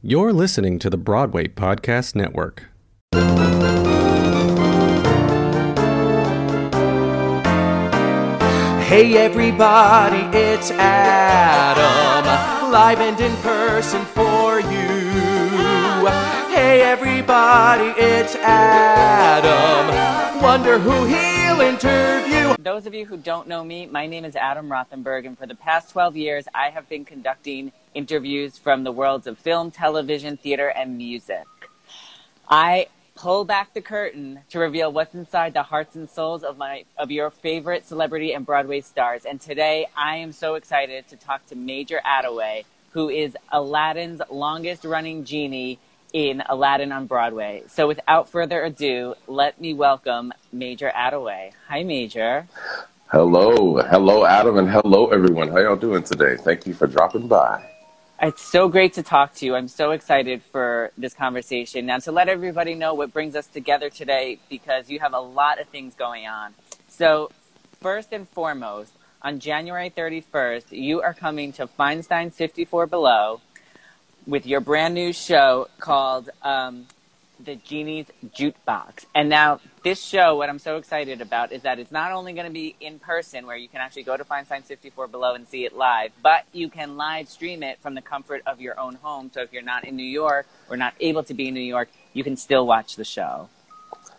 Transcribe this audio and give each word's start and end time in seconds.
You're 0.00 0.32
listening 0.32 0.78
to 0.78 0.90
the 0.90 0.96
Broadway 0.96 1.48
Podcast 1.48 2.14
Network. 2.14 2.66
Hey 8.86 9.16
everybody, 9.16 10.38
it's 10.38 10.70
Adam, 10.70 12.24
live 12.70 13.00
and 13.00 13.18
in 13.18 13.34
person 13.38 14.04
for 14.04 14.60
you. 14.60 16.06
Hey 16.54 16.82
everybody, 16.82 17.92
it's 18.00 18.36
Adam, 18.36 20.40
wonder 20.40 20.78
who 20.78 21.06
he'll 21.48 21.60
interview. 21.62 22.54
Those 22.58 22.86
of 22.86 22.94
you 22.94 23.06
who 23.06 23.16
don't 23.16 23.48
know 23.48 23.64
me, 23.64 23.86
my 23.86 24.06
name 24.06 24.24
is 24.26 24.36
Adam 24.36 24.68
Rothenberg, 24.68 25.26
and 25.26 25.38
for 25.38 25.46
the 25.46 25.54
past 25.54 25.90
12 25.90 26.16
years, 26.16 26.46
I 26.54 26.68
have 26.68 26.88
been 26.90 27.06
conducting 27.06 27.72
interviews 27.94 28.58
from 28.58 28.84
the 28.84 28.92
worlds 28.92 29.26
of 29.26 29.38
film, 29.38 29.70
television, 29.70 30.36
theater, 30.36 30.68
and 30.68 30.98
music. 30.98 31.46
I 32.50 32.88
pull 33.14 33.46
back 33.46 33.72
the 33.72 33.80
curtain 33.80 34.40
to 34.50 34.58
reveal 34.58 34.92
what's 34.92 35.14
inside 35.14 35.54
the 35.54 35.62
hearts 35.62 35.96
and 35.96 36.08
souls 36.08 36.44
of 36.44 36.58
my 36.58 36.84
of 36.98 37.10
your 37.10 37.30
favorite 37.30 37.86
celebrity 37.86 38.32
and 38.32 38.44
Broadway 38.44 38.82
stars. 38.82 39.24
And 39.24 39.40
today, 39.40 39.86
I 39.96 40.16
am 40.16 40.32
so 40.32 40.54
excited 40.54 41.08
to 41.08 41.16
talk 41.16 41.46
to 41.46 41.56
Major 41.56 42.00
Attaway, 42.06 42.64
who 42.92 43.08
is 43.08 43.36
Aladdin's 43.50 44.20
longest-running 44.30 45.24
genie 45.24 45.78
in 46.12 46.42
Aladdin 46.48 46.92
on 46.92 47.06
Broadway. 47.06 47.62
So, 47.68 47.86
without 47.86 48.28
further 48.28 48.64
ado, 48.64 49.14
let 49.26 49.60
me 49.60 49.74
welcome 49.74 50.32
Major 50.52 50.90
Attaway. 50.96 51.52
Hi, 51.68 51.82
Major. 51.82 52.46
Hello, 53.10 53.76
hello, 53.82 54.24
Adam, 54.24 54.58
and 54.58 54.68
hello, 54.68 55.08
everyone. 55.08 55.48
How 55.48 55.58
y'all 55.58 55.76
doing 55.76 56.02
today? 56.02 56.36
Thank 56.36 56.66
you 56.66 56.74
for 56.74 56.86
dropping 56.86 57.28
by. 57.28 57.64
It's 58.20 58.42
so 58.42 58.68
great 58.68 58.94
to 58.94 59.02
talk 59.02 59.34
to 59.36 59.46
you. 59.46 59.54
I'm 59.54 59.68
so 59.68 59.92
excited 59.92 60.42
for 60.42 60.90
this 60.98 61.14
conversation. 61.14 61.86
Now, 61.86 61.98
to 61.98 62.12
let 62.12 62.28
everybody 62.28 62.74
know 62.74 62.94
what 62.94 63.12
brings 63.12 63.36
us 63.36 63.46
together 63.46 63.90
today, 63.90 64.38
because 64.48 64.90
you 64.90 64.98
have 64.98 65.14
a 65.14 65.20
lot 65.20 65.60
of 65.60 65.68
things 65.68 65.94
going 65.94 66.26
on. 66.26 66.54
So, 66.88 67.30
first 67.80 68.12
and 68.12 68.28
foremost, 68.28 68.92
on 69.22 69.40
January 69.40 69.90
31st, 69.90 70.66
you 70.70 71.00
are 71.00 71.14
coming 71.14 71.52
to 71.54 71.66
Feinstein's 71.66 72.36
54 72.36 72.86
Below 72.86 73.40
with 74.28 74.46
your 74.46 74.60
brand 74.60 74.92
new 74.92 75.10
show 75.10 75.68
called 75.80 76.28
um, 76.42 76.86
The 77.42 77.56
Genie's 77.56 78.06
Jukebox. 78.26 79.06
And 79.14 79.30
now, 79.30 79.60
this 79.82 80.04
show, 80.04 80.36
what 80.36 80.50
I'm 80.50 80.58
so 80.58 80.76
excited 80.76 81.22
about 81.22 81.50
is 81.50 81.62
that 81.62 81.78
it's 81.78 81.90
not 81.90 82.12
only 82.12 82.34
going 82.34 82.44
to 82.44 82.52
be 82.52 82.76
in 82.78 82.98
person, 82.98 83.46
where 83.46 83.56
you 83.56 83.68
can 83.68 83.80
actually 83.80 84.02
go 84.02 84.18
to 84.18 84.24
Feinstein's 84.24 84.66
54 84.66 85.08
Below 85.08 85.34
and 85.34 85.48
see 85.48 85.64
it 85.64 85.74
live, 85.74 86.12
but 86.22 86.44
you 86.52 86.68
can 86.68 86.98
live 86.98 87.26
stream 87.26 87.62
it 87.62 87.80
from 87.80 87.94
the 87.94 88.02
comfort 88.02 88.42
of 88.46 88.60
your 88.60 88.78
own 88.78 88.96
home. 88.96 89.30
So 89.32 89.40
if 89.40 89.50
you're 89.50 89.62
not 89.62 89.84
in 89.84 89.96
New 89.96 90.02
York 90.02 90.46
or 90.68 90.76
not 90.76 90.92
able 91.00 91.22
to 91.22 91.32
be 91.32 91.48
in 91.48 91.54
New 91.54 91.60
York, 91.60 91.88
you 92.12 92.22
can 92.22 92.36
still 92.36 92.66
watch 92.66 92.96
the 92.96 93.04
show. 93.04 93.48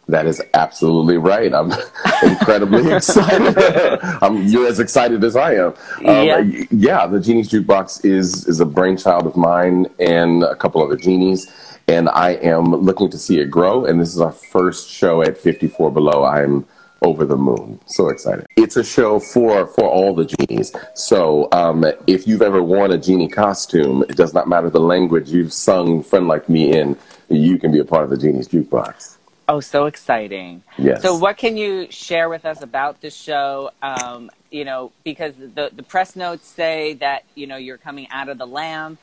That 0.09 0.25
is 0.25 0.41
absolutely 0.55 1.17
right. 1.17 1.53
I'm 1.53 1.71
incredibly 2.23 2.91
excited. 2.99 3.55
I'm, 4.23 4.41
you're 4.43 4.67
as 4.67 4.79
excited 4.79 5.23
as 5.23 5.35
I 5.35 5.53
am. 5.53 5.67
Um, 5.67 6.25
Yeah. 6.27 6.39
yeah, 6.71 7.07
the 7.07 7.19
Genie's 7.19 7.49
Jukebox 7.49 8.03
is 8.03 8.47
is 8.47 8.59
a 8.59 8.65
brainchild 8.65 9.27
of 9.27 9.35
mine 9.37 9.85
and 9.99 10.43
a 10.43 10.55
couple 10.55 10.83
other 10.83 10.95
genies, 10.97 11.47
and 11.87 12.09
I 12.09 12.31
am 12.41 12.65
looking 12.75 13.09
to 13.11 13.17
see 13.19 13.39
it 13.39 13.51
grow. 13.51 13.85
And 13.85 14.01
this 14.01 14.13
is 14.15 14.19
our 14.21 14.31
first 14.31 14.89
show 14.89 15.21
at 15.21 15.37
54 15.37 15.91
Below. 15.91 16.23
I'm 16.25 16.65
over 17.03 17.23
the 17.23 17.37
moon. 17.37 17.79
So 17.85 18.09
excited. 18.09 18.45
It's 18.57 18.77
a 18.77 18.83
show 18.83 19.19
for 19.19 19.67
for 19.67 19.87
all 19.87 20.15
the 20.15 20.25
genies. 20.25 20.73
So 20.95 21.47
um, 21.51 21.85
if 22.07 22.27
you've 22.27 22.41
ever 22.41 22.63
worn 22.63 22.91
a 22.91 22.97
genie 22.97 23.29
costume, 23.29 24.03
it 24.09 24.17
does 24.17 24.33
not 24.33 24.47
matter 24.49 24.71
the 24.71 24.81
language 24.81 25.29
you've 25.29 25.53
sung 25.53 26.01
"Friend 26.01 26.27
Like 26.27 26.49
Me" 26.49 26.75
in. 26.77 26.97
You 27.29 27.59
can 27.59 27.71
be 27.71 27.77
a 27.79 27.85
part 27.85 28.03
of 28.05 28.09
the 28.09 28.17
Genie's 28.17 28.47
Jukebox. 28.47 29.17
Oh, 29.49 29.59
so 29.61 29.87
exciting. 29.87 30.61
Yes. 30.77 31.01
So, 31.01 31.17
what 31.17 31.35
can 31.37 31.57
you 31.57 31.87
share 31.89 32.29
with 32.29 32.45
us 32.45 32.61
about 32.61 33.01
the 33.01 33.09
show? 33.09 33.71
Um, 33.81 34.29
you 34.51 34.63
know, 34.63 34.91
because 35.03 35.33
the, 35.37 35.71
the 35.75 35.81
press 35.81 36.15
notes 36.15 36.47
say 36.47 36.93
that, 36.95 37.23
you 37.33 37.47
know, 37.47 37.57
you're 37.57 37.79
coming 37.79 38.07
out 38.11 38.29
of 38.29 38.37
the 38.37 38.45
lamb 38.45 38.99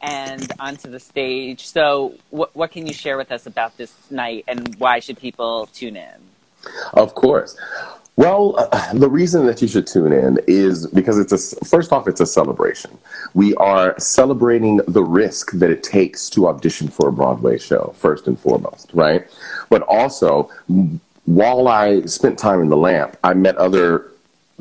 and 0.00 0.50
onto 0.58 0.90
the 0.90 1.00
stage. 1.00 1.66
So, 1.66 2.14
what, 2.30 2.56
what 2.56 2.70
can 2.70 2.86
you 2.86 2.94
share 2.94 3.18
with 3.18 3.30
us 3.30 3.44
about 3.44 3.76
this 3.76 3.94
night 4.10 4.44
and 4.48 4.74
why 4.76 5.00
should 5.00 5.18
people 5.18 5.66
tune 5.66 5.96
in? 5.96 6.18
Of 6.94 7.14
course. 7.14 7.54
Well, 8.16 8.68
uh, 8.72 8.92
the 8.92 9.08
reason 9.08 9.46
that 9.46 9.62
you 9.62 9.68
should 9.68 9.86
tune 9.86 10.12
in 10.12 10.38
is 10.46 10.86
because 10.88 11.18
it's 11.18 11.32
a 11.32 11.64
first 11.64 11.92
off, 11.92 12.06
it's 12.06 12.20
a 12.20 12.26
celebration. 12.26 12.98
We 13.34 13.54
are 13.54 13.98
celebrating 13.98 14.78
the 14.88 15.02
risk 15.02 15.52
that 15.52 15.70
it 15.70 15.82
takes 15.82 16.28
to 16.30 16.48
audition 16.48 16.88
for 16.88 17.08
a 17.08 17.12
Broadway 17.12 17.58
show, 17.58 17.94
first 17.96 18.26
and 18.26 18.38
foremost, 18.38 18.90
right? 18.92 19.26
But 19.70 19.82
also, 19.82 20.50
while 21.24 21.68
I 21.68 22.02
spent 22.02 22.38
time 22.38 22.60
in 22.60 22.68
the 22.68 22.76
lamp, 22.76 23.16
I 23.24 23.34
met 23.34 23.56
other 23.56 24.10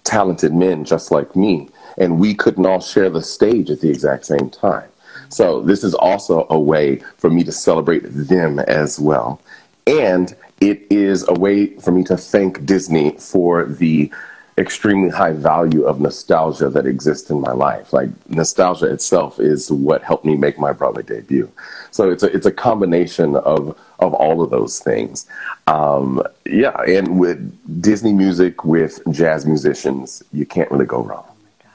talented 0.03 0.53
men 0.53 0.85
just 0.85 1.11
like 1.11 1.35
me, 1.35 1.69
and 1.97 2.19
we 2.19 2.33
couldn't 2.33 2.65
all 2.65 2.79
share 2.79 3.09
the 3.09 3.21
stage 3.21 3.69
at 3.69 3.81
the 3.81 3.89
exact 3.89 4.25
same 4.25 4.49
time. 4.49 4.89
So 5.29 5.61
this 5.61 5.83
is 5.83 5.93
also 5.93 6.47
a 6.49 6.59
way 6.59 7.01
for 7.17 7.29
me 7.29 7.43
to 7.43 7.51
celebrate 7.51 8.03
them 8.03 8.59
as 8.59 8.99
well. 8.99 9.41
And 9.85 10.35
it 10.61 10.85
is 10.89 11.27
a 11.27 11.33
way 11.33 11.67
for 11.77 11.91
me 11.91 12.03
to 12.05 12.17
thank 12.17 12.65
Disney 12.65 13.11
for 13.11 13.65
the 13.65 14.11
extremely 14.57 15.09
high 15.09 15.31
value 15.31 15.83
of 15.83 16.01
nostalgia 16.01 16.69
that 16.69 16.85
exists 16.85 17.29
in 17.29 17.39
my 17.39 17.51
life. 17.51 17.93
Like 17.93 18.09
nostalgia 18.29 18.91
itself 18.91 19.39
is 19.39 19.71
what 19.71 20.03
helped 20.03 20.25
me 20.25 20.35
make 20.35 20.59
my 20.59 20.73
Broadway 20.73 21.03
debut. 21.03 21.49
So 21.91 22.11
it's 22.11 22.23
a, 22.23 22.35
it's 22.35 22.45
a 22.45 22.51
combination 22.51 23.35
of 23.37 23.77
of 23.99 24.13
all 24.13 24.41
of 24.41 24.49
those 24.49 24.79
things. 24.79 25.27
Um, 25.67 26.21
yeah, 26.45 26.79
and 26.81 27.19
with 27.19 27.81
Disney 27.81 28.13
music, 28.13 28.63
with 28.63 29.01
jazz 29.11 29.45
musicians, 29.45 30.23
you 30.31 30.45
can't 30.45 30.69
really 30.71 30.85
go 30.85 31.01
wrong. 31.01 31.25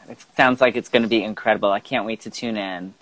It 0.08 0.18
sounds 0.36 0.60
like 0.60 0.76
it's 0.76 0.88
going 0.88 1.02
to 1.02 1.08
be 1.08 1.22
incredible. 1.22 1.70
I 1.70 1.80
can't 1.80 2.06
wait 2.06 2.20
to 2.20 2.30
tune 2.30 2.56
in. 2.56 2.94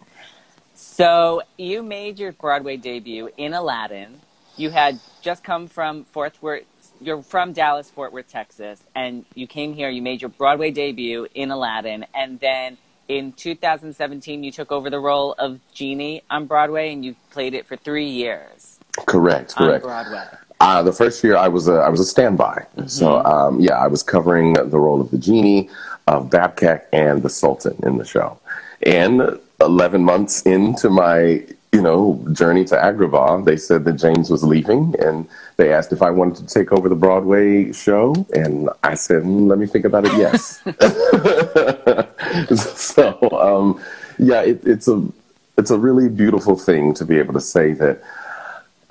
So, 0.75 1.43
you 1.59 1.83
made 1.83 2.19
your 2.19 2.33
Broadway 2.33 2.77
debut 2.77 3.31
in 3.37 3.55
Aladdin. 3.55 4.21
You 4.57 4.71
had 4.71 5.01
just 5.23 5.43
come 5.43 5.67
from 5.67 6.05
Fort 6.05 6.37
Worth. 6.43 6.65
You're 7.01 7.23
from 7.23 7.53
Dallas, 7.53 7.91
Fort 7.91 8.13
Worth, 8.13 8.31
Texas, 8.31 8.83
and 8.95 9.25
you 9.35 9.47
came 9.47 9.75
here. 9.75 9.89
You 9.89 10.03
made 10.03 10.21
your 10.21 10.29
Broadway 10.29 10.71
debut 10.71 11.27
in 11.35 11.51
Aladdin, 11.51 12.07
and 12.15 12.39
then 12.39 12.77
in 13.09 13.33
2017, 13.33 14.45
you 14.45 14.53
took 14.53 14.71
over 14.71 14.89
the 14.91 15.01
role 15.01 15.35
of 15.39 15.59
Genie 15.75 16.23
on 16.31 16.47
Broadway, 16.47 16.93
and 16.93 17.05
you 17.05 17.17
played 17.31 17.55
it 17.55 17.67
for 17.67 17.77
three 17.77 18.09
years 18.09 18.79
Correct, 19.07 19.55
on 19.57 19.67
correct. 19.67 19.85
Broadway. 19.85 20.25
Uh, 20.61 20.83
the 20.83 20.93
first 20.93 21.25
year 21.25 21.37
I 21.37 21.49
was 21.49 21.67
a 21.67 21.75
I 21.75 21.89
was 21.89 21.99
a 21.99 22.05
standby, 22.05 22.67
so 22.87 23.25
um, 23.25 23.59
yeah, 23.59 23.75
I 23.75 23.89
was 23.89 24.03
covering 24.05 24.53
the 24.53 24.79
role 24.79 25.01
of 25.01 25.11
the 25.11 25.19
genie, 25.19 25.69
of 26.07 26.31
Babkak, 26.31 26.85
and 26.93 27.23
the 27.23 27.31
Sultan 27.31 27.77
in 27.83 27.97
the 27.99 28.05
show. 28.05 28.39
And 28.87 29.41
eleven 29.61 30.05
months 30.05 30.43
into 30.43 30.89
my 30.89 31.45
you 31.73 31.81
know 31.81 32.23
journey 32.33 32.65
to 32.67 32.77
Agrabah, 32.77 33.45
they 33.45 33.57
said 33.57 33.85
that 33.87 33.95
James 33.95 34.31
was 34.31 34.45
leaving, 34.45 34.95
and 35.01 35.27
they 35.57 35.73
asked 35.73 35.93
if 35.93 36.03
I 36.03 36.11
wanted 36.11 36.47
to 36.47 36.55
take 36.55 36.71
over 36.71 36.89
the 36.89 36.95
Broadway 36.95 37.73
show, 37.73 38.15
and 38.35 38.69
I 38.83 38.95
said, 38.95 39.23
"Mm, 39.23 39.49
"Let 39.49 39.59
me 39.59 39.67
think 39.67 39.87
about 39.87 40.05
it." 40.07 40.13
Yes. 40.13 40.61
so 42.79 43.19
um, 43.33 43.83
yeah, 44.19 44.43
it, 44.43 44.61
it's 44.67 44.87
a 44.87 45.03
it's 45.57 45.71
a 45.71 45.79
really 45.79 46.09
beautiful 46.11 46.57
thing 46.57 46.93
to 46.95 47.05
be 47.07 47.19
able 47.19 47.33
to 47.35 47.41
say 47.41 47.73
that 47.73 48.03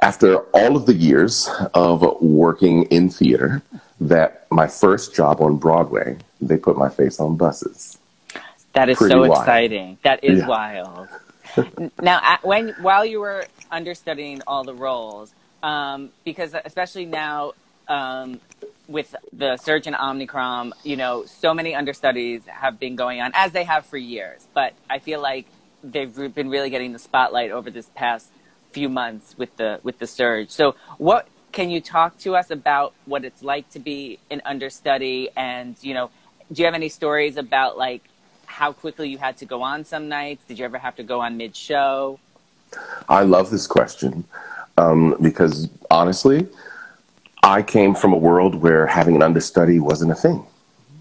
after 0.02 0.40
all 0.56 0.75
of 0.75 0.88
the 0.88 0.94
years 0.96 1.47
of 1.75 2.02
working 2.22 2.84
in 2.86 3.09
theater, 3.09 3.62
that 4.00 4.47
my 4.52 4.66
first 4.68 5.14
job 5.14 5.40
on 5.41 5.58
Broadway, 5.58 6.18
they 6.41 6.58
put 6.58 6.78
my 6.78 6.90
face 6.90 7.20
on 7.20 7.38
buses. 7.38 8.00
That 8.74 8.90
is 8.90 8.97
Pretty 8.97 9.12
so 9.14 9.20
wild. 9.22 9.34
exciting. 9.34 9.97
That 10.03 10.24
is 10.24 10.40
Yeah. 10.40 10.47
wild. 10.47 11.08
Now, 12.02 12.38
when 12.44 12.70
while 12.82 13.06
you 13.06 13.20
were 13.20 13.46
understudying 13.72 14.42
all 14.48 14.64
the 14.64 14.74
roles, 14.74 15.34
um, 15.64 16.09
because 16.24 16.56
especially 16.66 17.06
now 17.06 17.53
um, 17.88 18.40
with 18.88 19.16
the 19.34 19.58
surge 19.58 19.88
in 19.88 19.96
Omicron, 19.96 20.74
you 20.84 20.96
know, 20.96 21.26
so 21.26 21.53
many 21.53 21.76
understudies 21.76 22.46
have 22.46 22.80
been 22.80 22.96
going 22.96 23.22
on 23.22 23.32
as 23.34 23.52
they 23.52 23.64
have 23.64 23.86
for 23.86 23.98
years. 23.98 24.48
But 24.53 24.74
I 24.90 25.00
feel 25.00 25.22
like 25.22 25.48
they've 25.84 26.14
been 26.34 26.50
really 26.50 26.70
getting 26.70 26.94
the 26.94 27.00
spotlight 27.00 27.52
over 27.52 27.72
this 27.72 27.90
past 27.96 28.30
few 28.72 28.90
months 28.90 29.38
with 29.38 29.56
the 29.58 29.80
with 29.84 30.00
the 30.00 30.08
surge. 30.08 30.50
So, 30.50 30.76
what 30.97 31.28
can 31.52 31.70
you 31.70 31.82
talk 31.82 32.18
to 32.20 32.36
us 32.36 32.50
about 32.50 32.94
what 33.06 33.26
it's 33.26 33.44
like 33.44 33.70
to 33.72 33.80
be 33.80 34.20
an 34.30 34.42
understudy? 34.46 35.30
And 35.36 35.76
you 35.82 35.94
know, 35.94 36.12
do 36.52 36.62
you 36.62 36.66
have 36.66 36.76
any 36.76 36.90
stories 36.90 37.38
about 37.38 37.78
like 37.78 38.04
how 38.52 38.74
quickly 38.74 39.09
you 39.09 39.18
had 39.18 39.38
to 39.38 39.46
go 39.46 39.62
on 39.62 39.86
some 39.86 40.09
nights? 40.09 40.44
Did 40.48 40.59
you 40.59 40.66
ever 40.66 40.78
have 40.78 40.96
to 40.98 41.03
go 41.03 41.22
on 41.22 41.38
mid 41.38 41.56
show? 41.56 42.20
I 43.09 43.24
love 43.24 43.50
this 43.50 43.66
question 43.66 44.26
um, 44.78 45.16
because 45.22 45.70
honestly, 45.90 46.48
I 47.44 47.62
came 47.64 47.96
from 47.96 48.14
a 48.14 48.18
world 48.18 48.56
where 48.56 48.86
having 48.86 49.16
an 49.16 49.24
understudy 49.24 49.80
wasn't 49.80 50.12
a 50.12 50.16
thing. 50.16 50.46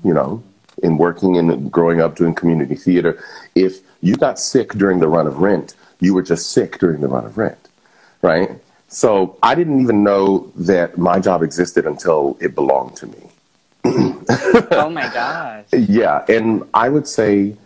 You 0.04 0.14
know, 0.14 0.42
in 0.82 0.96
working 0.96 1.36
and 1.36 1.70
growing 1.70 2.00
up 2.00 2.16
doing 2.16 2.34
community 2.34 2.76
theater, 2.76 3.22
if 3.54 3.80
you 4.00 4.16
got 4.16 4.38
sick 4.38 4.72
during 4.74 5.00
the 5.00 5.08
run 5.08 5.26
of 5.26 5.38
Rent, 5.38 5.74
You 6.02 6.14
were 6.14 6.22
just 6.22 6.52
sick 6.52 6.78
during 6.78 7.02
the 7.02 7.08
run 7.08 7.26
of 7.26 7.36
Rent, 7.36 7.68
right? 8.22 8.50
So 8.88 9.36
I 9.42 9.54
didn't 9.54 9.80
even 9.80 10.02
know 10.02 10.50
that 10.56 10.96
my 10.96 11.20
job 11.20 11.42
existed 11.42 11.84
until 11.84 12.38
it 12.40 12.54
belonged 12.54 12.96
to 12.96 13.06
me. 13.06 13.29
Oh 13.84 14.90
my 14.92 15.10
gosh. 15.12 15.66
Yeah, 15.72 16.24
and 16.28 16.64
I 16.74 16.88
would 16.88 17.06
say 17.06 17.56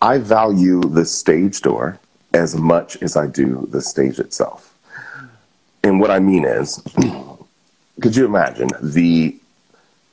I 0.00 0.18
value 0.18 0.80
the 0.80 1.04
stage 1.04 1.60
door 1.62 1.98
as 2.32 2.56
much 2.56 3.00
as 3.02 3.16
I 3.16 3.26
do 3.26 3.66
the 3.70 3.80
stage 3.80 4.18
itself. 4.18 4.74
And 5.82 6.00
what 6.00 6.10
I 6.10 6.18
mean 6.18 6.44
is, 6.44 6.82
could 8.00 8.16
you 8.16 8.24
imagine 8.24 8.68
the 8.82 9.36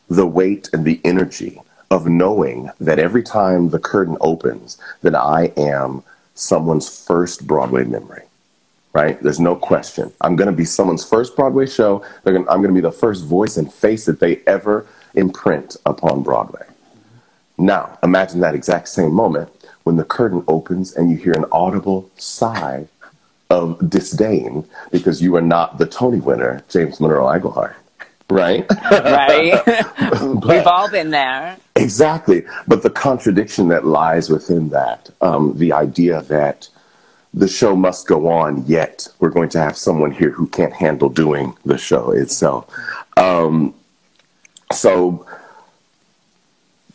the 0.09 0.27
weight 0.27 0.69
and 0.73 0.83
the 0.83 0.99
energy 1.05 1.61
of 1.89 2.07
knowing 2.07 2.69
that 2.79 2.99
every 2.99 3.23
time 3.23 3.69
the 3.69 3.79
curtain 3.79 4.17
opens 4.19 4.77
that 5.01 5.15
I 5.15 5.53
am 5.57 6.03
someone's 6.35 6.89
first 6.89 7.47
Broadway 7.47 7.85
memory? 7.85 8.23
Right? 8.93 9.21
There's 9.23 9.39
no 9.39 9.55
question. 9.55 10.11
I'm 10.19 10.35
going 10.35 10.49
to 10.49 10.55
be 10.55 10.65
someone's 10.65 11.05
first 11.05 11.35
Broadway 11.35 11.65
show. 11.65 12.03
Gonna, 12.25 12.39
I'm 12.39 12.61
going 12.61 12.67
to 12.67 12.73
be 12.73 12.81
the 12.81 12.91
first 12.91 13.23
voice 13.23 13.55
and 13.55 13.71
face 13.71 14.05
that 14.05 14.19
they 14.19 14.41
ever 14.47 14.85
imprint 15.15 15.77
upon 15.85 16.23
Broadway. 16.23 16.65
Now, 17.57 17.97
imagine 18.03 18.39
that 18.41 18.55
exact 18.55 18.89
same 18.89 19.13
moment 19.13 19.49
when 19.83 19.95
the 19.95 20.03
curtain 20.03 20.43
opens 20.47 20.95
and 20.95 21.09
you 21.09 21.17
hear 21.17 21.33
an 21.33 21.45
audible 21.51 22.09
sigh 22.17 22.87
of 23.49 23.89
disdain 23.89 24.65
because 24.91 25.21
you 25.21 25.35
are 25.35 25.41
not 25.41 25.77
the 25.77 25.85
Tony 25.85 26.19
winner, 26.19 26.63
James 26.69 26.99
Monroe 26.99 27.27
Iglehart. 27.27 27.75
Right? 28.29 28.65
right. 28.89 29.61
We've 30.45 30.67
all 30.67 30.89
been 30.89 31.11
there. 31.11 31.57
Exactly. 31.75 32.45
But 32.65 32.81
the 32.81 32.89
contradiction 32.89 33.67
that 33.67 33.85
lies 33.85 34.29
within 34.29 34.69
that, 34.69 35.09
um, 35.19 35.57
the 35.57 35.73
idea 35.73 36.21
that 36.23 36.69
the 37.33 37.47
show 37.47 37.75
must 37.75 38.07
go 38.07 38.27
on, 38.27 38.65
yet 38.67 39.07
we're 39.19 39.29
going 39.29 39.49
to 39.49 39.59
have 39.59 39.77
someone 39.77 40.11
here 40.11 40.31
who 40.31 40.47
can't 40.47 40.73
handle 40.73 41.09
doing 41.09 41.55
the 41.65 41.77
show 41.77 42.11
itself. 42.11 42.73
Um, 43.17 43.73
so 44.71 45.25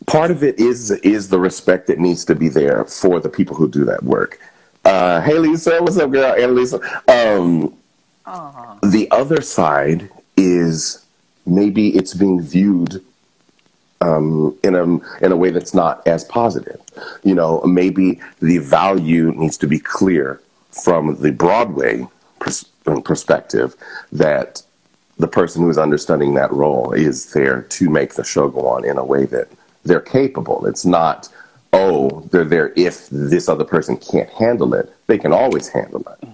part 0.07 0.31
of 0.31 0.43
it 0.43 0.59
is 0.59 0.91
is 0.91 1.29
the 1.29 1.39
respect 1.39 1.87
that 1.87 1.99
needs 1.99 2.25
to 2.27 2.35
be 2.35 2.49
there 2.49 2.85
for 2.85 3.21
the 3.21 3.29
people 3.29 3.57
who 3.57 3.69
do 3.69 3.85
that 3.85 4.03
work. 4.03 4.39
Uh, 4.85 5.21
hey 5.21 5.39
Lisa, 5.39 5.79
what's 5.81 5.97
up, 5.97 6.11
girl? 6.11 6.35
And 6.39 6.55
Lisa. 6.55 6.81
Um, 7.09 7.77
the 8.83 9.09
other 9.11 9.41
side 9.41 10.11
is 10.37 11.05
maybe 11.47 11.97
it's 11.97 12.15
being 12.15 12.41
viewed 12.41 13.03
um, 14.07 14.57
in 14.63 14.75
a 14.75 14.85
in 15.25 15.33
a 15.33 15.37
way 15.37 15.51
that's 15.51 15.75
not 15.75 16.07
as 16.07 16.25
positive. 16.25 16.81
You 17.25 17.35
know, 17.35 17.63
maybe 17.63 18.21
the 18.41 18.59
value 18.59 19.33
needs 19.33 19.59
to 19.59 19.67
be 19.67 19.79
clear 19.79 20.41
from 20.71 21.17
the 21.21 21.33
Broadway 21.33 22.07
pers- 22.39 22.71
perspective 23.05 23.75
that 24.13 24.63
the 25.19 25.29
person 25.29 25.63
who 25.63 25.71
is 25.71 25.79
understudying 25.79 26.35
that 26.35 26.53
role 26.53 26.93
is 26.93 27.33
there 27.33 27.63
to 27.63 27.89
make 27.89 28.15
the 28.15 28.25
show 28.25 28.49
go 28.49 28.69
on 28.69 28.85
in 28.85 28.99
a 28.99 29.05
way 29.05 29.25
that 29.27 29.49
they're 29.85 30.01
capable. 30.01 30.67
It's 30.67 30.85
not, 30.85 31.29
oh, 31.73 32.21
they're 32.31 32.45
there 32.45 32.73
if 32.77 33.09
this 33.11 33.49
other 33.49 33.65
person 33.65 33.97
can't 33.97 34.29
handle 34.31 34.75
it. 34.75 34.93
They 35.07 35.19
can 35.19 35.33
always 35.33 35.69
handle 35.69 36.05
it. 36.13 36.29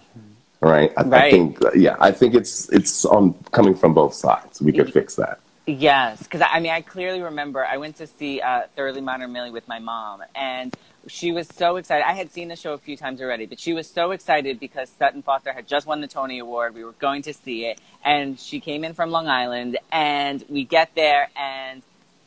Right? 0.60 0.92
I, 0.96 1.02
right. 1.02 1.22
I 1.24 1.30
think, 1.30 1.58
yeah, 1.74 1.96
I 2.00 2.12
think 2.12 2.34
it's 2.34 2.68
it's 2.70 3.04
on 3.04 3.34
coming 3.50 3.74
from 3.74 3.94
both 3.94 4.14
sides. 4.14 4.60
We 4.60 4.72
could 4.72 4.92
fix 4.92 5.16
that. 5.16 5.40
Yes, 5.66 6.24
because 6.24 6.42
I 6.42 6.58
mean, 6.58 6.72
I 6.72 6.80
clearly 6.80 7.22
remember 7.22 7.64
I 7.64 7.76
went 7.76 7.96
to 7.98 8.06
see 8.08 8.40
uh, 8.40 8.62
Thoroughly 8.74 9.00
Modern 9.00 9.32
Millie 9.32 9.52
with 9.52 9.68
my 9.68 9.78
mom, 9.78 10.22
and 10.34 10.74
she 11.06 11.30
was 11.30 11.48
so 11.48 11.76
excited. 11.76 12.04
I 12.06 12.14
had 12.14 12.32
seen 12.32 12.48
the 12.48 12.56
show 12.56 12.72
a 12.72 12.78
few 12.78 12.96
times 12.96 13.20
already, 13.20 13.46
but 13.46 13.60
she 13.60 13.72
was 13.72 13.88
so 13.88 14.10
excited 14.10 14.58
because 14.58 14.90
Sutton 14.90 15.22
Foster 15.22 15.52
had 15.52 15.68
just 15.68 15.86
won 15.86 16.00
the 16.00 16.08
Tony 16.08 16.40
Award. 16.40 16.74
We 16.74 16.84
were 16.84 16.92
going 16.92 17.22
to 17.22 17.32
see 17.32 17.66
it, 17.66 17.80
and 18.04 18.40
she 18.40 18.58
came 18.58 18.82
in 18.82 18.92
from 18.92 19.12
Long 19.12 19.28
Island, 19.28 19.78
and 19.92 20.44
we 20.48 20.64
get 20.64 20.96
there, 20.96 21.30
and 21.36 21.82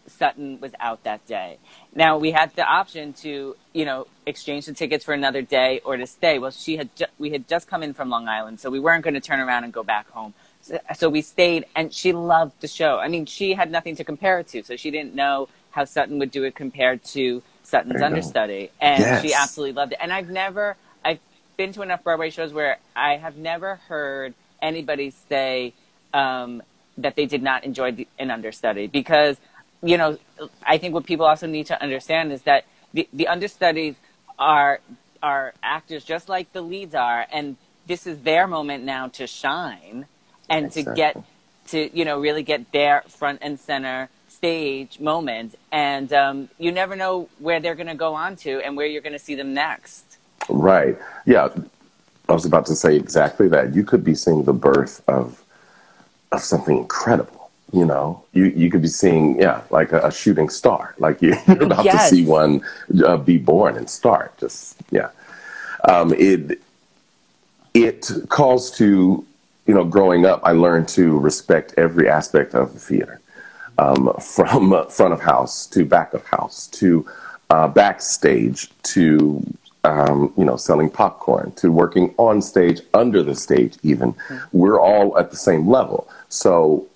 Sutton 0.08 0.62
was 0.62 0.72
out 0.80 1.04
that 1.04 1.28
day. 1.28 1.58
Now 1.94 2.18
we 2.18 2.32
had 2.32 2.56
the 2.56 2.64
option 2.64 3.12
to, 3.16 3.58
you 3.74 3.86
know, 3.86 4.08
exchange 4.26 4.66
the 4.68 4.74
tickets 4.74 5.04
for 5.04 5.14
another 5.14 5.42
day 5.42 5.82
or 5.84 5.98
to 5.98 6.08
stay. 6.08 6.40
Well, 6.40 6.52
she 6.52 6.78
had 6.78 6.96
ju- 6.96 7.06
we 7.20 7.32
had 7.32 7.50
just 7.50 7.68
come 7.68 7.84
in 7.84 7.94
from 7.94 8.10
Long 8.10 8.30
Island, 8.30 8.62
so 8.62 8.70
we 8.70 8.80
weren't 8.80 9.04
going 9.04 9.16
to 9.16 9.20
turn 9.20 9.42
around 9.42 9.66
and 9.66 9.74
go 9.74 9.84
back 9.84 10.10
home. 10.12 10.34
So, 10.96 11.10
we 11.10 11.22
stayed, 11.22 11.66
and 11.76 11.94
she 11.94 12.12
loved 12.12 12.62
the 12.62 12.68
show. 12.68 12.98
I 12.98 13.08
mean, 13.08 13.26
she 13.26 13.54
had 13.54 13.72
nothing 13.72 13.96
to 13.98 14.04
compare 14.04 14.40
it 14.40 14.48
to, 14.50 14.64
so 14.64 14.76
she 14.76 14.90
didn't 14.90 15.14
know 15.14 15.48
how 15.72 15.86
Sutton 15.86 16.18
would 16.20 16.32
do 16.32 16.44
it 16.44 16.56
compared 16.56 17.04
to 17.04 17.44
Sutton's 17.64 18.02
understudy, 18.02 18.72
and 18.82 19.00
yes. 19.02 19.22
she 19.22 19.34
absolutely 19.34 19.74
loved 19.74 19.92
it. 19.92 20.00
And 20.02 20.12
I've 20.12 20.30
never, 20.30 20.76
I've 21.04 21.20
been 21.58 21.72
to 21.74 21.82
enough 21.82 22.04
Broadway 22.04 22.30
shows 22.32 22.52
where 22.52 22.80
I 22.96 23.18
have 23.18 23.38
never 23.38 23.76
heard 23.76 24.34
anybody 24.62 25.12
say 25.30 25.74
um, 26.14 26.64
that 26.98 27.16
they 27.16 27.26
did 27.26 27.44
not 27.44 27.64
enjoy 27.64 27.92
the, 27.92 28.08
an 28.18 28.32
understudy 28.32 28.88
because 28.88 29.38
you 29.86 29.98
know, 29.98 30.18
I 30.66 30.78
think 30.78 30.94
what 30.94 31.06
people 31.06 31.26
also 31.26 31.48
need 31.48 31.68
to 31.68 31.82
understand 31.82 32.32
is 32.32 32.42
that 32.44 32.66
the, 32.94 33.08
the 33.14 33.28
understudies 33.28 33.96
are 34.38 34.80
are 35.22 35.54
actors 35.64 36.04
just 36.04 36.28
like 36.30 36.52
the 36.54 36.62
leads 36.62 36.94
are, 36.94 37.26
and 37.32 37.56
this 37.88 38.06
is 38.08 38.22
their 38.22 38.48
moment 38.48 38.84
now 38.84 39.08
to 39.10 39.28
shine 39.28 40.08
and 40.50 40.66
exactly. 40.66 40.92
to 40.92 40.96
get 40.96 41.24
to 41.68 41.98
you 41.98 42.06
know 42.06 42.20
really 42.20 42.44
get 42.44 42.72
their 42.72 43.02
front 43.08 43.40
and 43.42 43.60
center 43.60 44.10
stage 44.28 45.00
moment, 45.00 45.56
and 45.72 46.12
um, 46.14 46.50
you 46.58 46.72
never 46.72 46.96
know 46.96 47.30
where 47.40 47.60
they're 47.60 47.76
going 47.76 47.88
to 47.88 47.96
go 47.96 48.14
on 48.14 48.36
to 48.38 48.62
and 48.62 48.76
where 48.76 48.86
you're 48.86 49.02
going 49.02 49.14
to 49.14 49.20
see 49.20 49.36
them 49.36 49.54
next. 49.54 50.18
Right. 50.50 50.98
Yeah. 51.26 51.50
I 52.28 52.34
was 52.34 52.46
about 52.46 52.66
to 52.68 52.76
say 52.76 52.96
exactly 52.96 53.48
that. 53.50 53.76
You 53.76 53.84
could 53.84 54.04
be 54.04 54.16
seeing 54.16 54.44
the 54.44 54.54
birth 54.54 55.02
of 55.08 55.44
of 56.32 56.42
something 56.42 56.78
incredible 56.78 57.46
you 57.76 57.86
know, 57.86 58.24
you, 58.32 58.46
you 58.46 58.70
could 58.70 58.82
be 58.82 58.88
seeing, 58.88 59.40
yeah, 59.40 59.62
like 59.70 59.92
a, 59.92 60.08
a 60.08 60.12
shooting 60.12 60.50
star. 60.50 60.96
Like 60.98 61.22
you, 61.22 61.34
are 61.48 61.62
about 61.62 61.84
yes. 61.86 62.10
to 62.10 62.16
see 62.16 62.26
one 62.26 62.62
uh, 63.06 63.18
be 63.18 63.38
born 63.38 63.76
and 63.76 63.90
start. 63.90 64.38
Just, 64.38 64.78
yeah. 64.92 65.10
Um, 65.88 66.14
it, 66.14 66.62
it 67.74 68.10
calls 68.30 68.72
to, 68.78 69.26
you 69.66 69.74
know, 69.74 69.84
growing 69.84 70.26
up, 70.26 70.42
I 70.44 70.52
learned 70.52 70.88
to 70.90 71.18
respect 71.18 71.74
every 71.78 72.08
aspect 72.08 72.54
of 72.54 72.74
the 72.74 72.80
theater, 72.80 73.22
um, 73.78 74.14
from 74.20 74.74
uh, 74.74 74.86
front 74.86 75.14
of 75.14 75.22
house 75.22 75.68
to 75.68 75.86
back 75.86 76.14
of 76.14 76.26
house 76.26 76.68
to 76.68 77.08
uh, 77.50 77.68
backstage 77.68 78.70
to, 78.84 79.44
um, 79.84 80.34
you 80.38 80.46
know, 80.46 80.56
selling 80.56 80.90
popcorn 80.90 81.52
to 81.54 81.72
working 81.72 82.14
on 82.18 82.42
stage, 82.42 82.82
under 82.94 83.24
the 83.24 83.36
stage, 83.36 83.78
even. 83.84 84.14
Mm-hmm. 84.14 84.58
We're 84.58 84.80
all 84.80 85.18
at 85.18 85.32
the 85.32 85.38
same 85.38 85.68
level. 85.68 86.08
So 86.30 86.88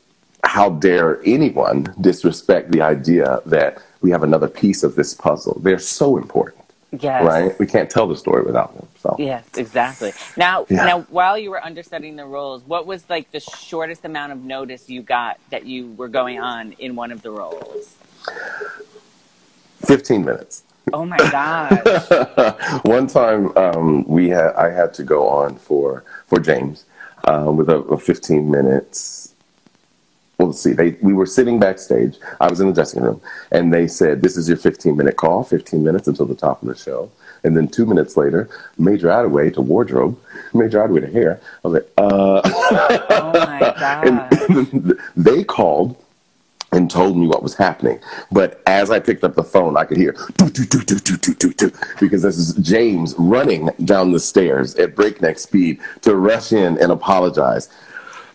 how 0.44 0.70
dare 0.70 1.22
anyone 1.25 1.94
disrespect 2.01 2.72
the 2.72 2.82
idea 2.82 3.41
that 3.46 3.82
we 4.01 4.12
have 4.12 4.24
another 4.24 4.48
piece 4.48 4.84
of 4.84 4.96
this 4.96 5.13
puzzle? 5.13 5.60
They're 5.62 5.79
so 5.79 6.17
important. 6.17 6.63
Yes. 6.91 7.24
Right? 7.24 7.60
We 7.60 7.67
can't 7.67 7.89
tell 7.89 8.08
the 8.08 8.15
story 8.15 8.43
without 8.43 8.75
them. 8.75 8.88
So 9.00 9.15
Yes, 9.19 9.46
exactly. 9.55 10.12
Now 10.38 10.65
yeah. 10.69 10.86
now 10.86 11.01
while 11.10 11.38
you 11.38 11.51
were 11.51 11.63
understudying 11.63 12.15
the 12.15 12.25
roles, 12.25 12.63
what 12.63 12.88
was 12.88 13.08
like 13.10 13.31
the 13.31 13.39
shortest 13.39 14.05
amount 14.05 14.31
of 14.31 14.43
notice 14.43 14.89
you 14.89 15.01
got 15.01 15.39
that 15.51 15.65
you 15.65 15.91
were 15.93 16.08
going 16.08 16.39
on 16.39 16.74
in 16.74 16.96
one 16.96 17.12
of 17.12 17.22
the 17.22 17.31
roles? 17.31 17.96
Fifteen 19.86 20.25
minutes. 20.25 20.63
Oh 20.91 21.05
my 21.05 21.17
gosh. 21.17 22.79
one 22.84 23.05
time 23.05 23.55
um, 23.55 24.03
we 24.08 24.29
had 24.29 24.53
I 24.55 24.72
had 24.72 24.93
to 24.96 25.03
go 25.03 25.27
on 25.27 25.58
for 25.58 26.03
for 26.25 26.39
James 26.39 26.86
uh, 27.25 27.51
with 27.55 27.69
a, 27.69 27.77
a 27.77 27.98
fifteen 28.00 28.50
minutes 28.50 29.28
well, 30.39 30.48
let's 30.48 30.62
see. 30.62 30.72
They, 30.72 30.91
we 31.01 31.12
were 31.12 31.25
sitting 31.25 31.60
backstage. 31.60 32.17
I 32.39 32.50
was 32.50 32.62
in 32.62 32.67
the 32.67 32.74
dressing 32.74 33.03
room, 33.03 33.22
and 33.51 33.74
they 33.74 33.88
said, 33.88 34.22
"This 34.22 34.38
is 34.38 34.48
your 34.48 34.58
15-minute 34.58 35.17
call. 35.17 35.43
15 35.43 35.84
minutes 35.84 36.08
until 36.08 36.25
the 36.25 36.34
top 36.36 36.62
of 36.62 36.69
the 36.69 36.75
show." 36.75 37.12
And 37.43 37.55
then 37.58 37.67
two 37.67 37.86
minutes 37.86 38.15
later, 38.15 38.50
Major 38.77 39.08
Attaway 39.08 39.53
to 39.53 39.62
wardrobe, 39.62 40.17
Major 40.53 40.79
Attaway 40.79 41.01
to 41.01 41.12
hair. 41.12 41.41
I 41.63 41.67
was 41.67 41.74
like, 41.74 41.91
"Uh." 41.98 42.41
oh 42.46 43.31
my 43.34 43.60
god! 43.79 44.08
and 44.08 45.00
they 45.17 45.43
called 45.43 45.98
and 46.72 46.89
told 46.89 47.17
me 47.17 47.27
what 47.27 47.43
was 47.43 47.55
happening. 47.55 48.00
But 48.31 48.62
as 48.65 48.91
I 48.91 49.00
picked 49.00 49.25
up 49.25 49.36
the 49.36 49.43
phone, 49.43 49.75
I 49.75 49.84
could 49.84 49.98
hear 49.98 50.15
do, 50.38 50.50
do, 50.50 50.65
do, 50.65 51.72
because 52.00 52.22
this 52.22 52.38
is 52.38 52.53
James 52.55 53.13
running 53.17 53.72
down 53.84 54.13
the 54.13 54.19
stairs 54.19 54.75
at 54.75 54.96
breakneck 54.96 55.38
speed 55.39 55.79
to 56.01 56.15
rush 56.15 56.53
in 56.53 56.77
and 56.77 56.91
apologize. 56.93 57.69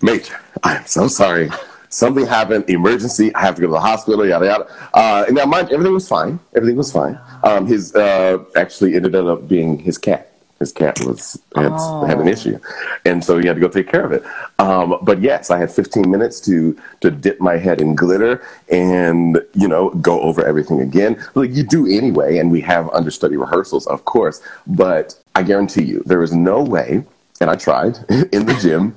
Major, 0.03 0.39
I 0.63 0.77
am 0.77 0.87
so 0.87 1.09
sorry 1.09 1.49
something 1.95 2.27
happened, 2.27 2.69
emergency, 2.69 3.35
I 3.35 3.41
have 3.43 3.55
to 3.57 3.61
go 3.63 3.69
to 3.69 3.73
the 3.73 3.81
hospital, 3.81 4.27
yada 4.27 4.47
yada. 4.47 4.67
Uh, 4.93 5.25
and 5.27 5.37
now, 5.37 5.47
mind 5.47 5.71
everything 5.71 5.95
was 5.95 6.09
fine. 6.09 6.39
Everything 6.57 6.77
was 6.77 6.93
fine. 6.93 7.19
Um, 7.43 7.67
his 7.67 7.95
uh, 7.95 8.39
actually 8.57 8.95
ended 8.97 9.15
up 9.15 9.49
being 9.49 9.79
his 9.79 9.99
cat. 9.99 10.31
His 10.61 10.73
cat 10.73 11.01
was 11.05 11.37
had, 11.57 11.73
Oh. 11.75 12.05
had 12.07 12.19
an 12.21 12.29
issue, 12.29 12.59
and 13.05 13.23
so 13.25 13.39
he 13.39 13.47
had 13.47 13.57
to 13.57 13.61
go 13.61 13.69
take 13.69 13.89
care 13.89 14.05
of 14.05 14.13
it. 14.13 14.23
Um, 14.61 14.97
but 15.03 15.21
yes, 15.21 15.51
I 15.51 15.59
had 15.59 15.71
15 15.71 16.09
minutes 16.09 16.41
to 16.43 16.77
to 17.01 17.11
dip 17.11 17.41
my 17.41 17.57
head 17.59 17.81
in 17.81 17.95
glitter 17.97 18.41
and 18.71 19.41
you 19.55 19.67
know 19.69 19.91
go 19.91 20.21
over 20.21 20.47
everything 20.47 20.81
again, 20.81 21.23
like 21.35 21.51
you 21.53 21.65
do 21.65 21.87
anyway. 21.87 22.39
And 22.39 22.51
we 22.53 22.61
have 22.63 22.89
understudy 22.91 23.37
rehearsals, 23.37 23.87
of 23.89 24.05
course. 24.05 24.41
But 24.67 25.17
I 25.35 25.43
guarantee 25.43 25.83
you, 25.85 26.03
there 26.07 26.23
is 26.23 26.33
no 26.33 26.63
way, 26.63 27.03
and 27.41 27.51
I 27.51 27.57
tried 27.57 27.99
in 28.33 28.47
the 28.47 28.57
gym. 28.63 28.95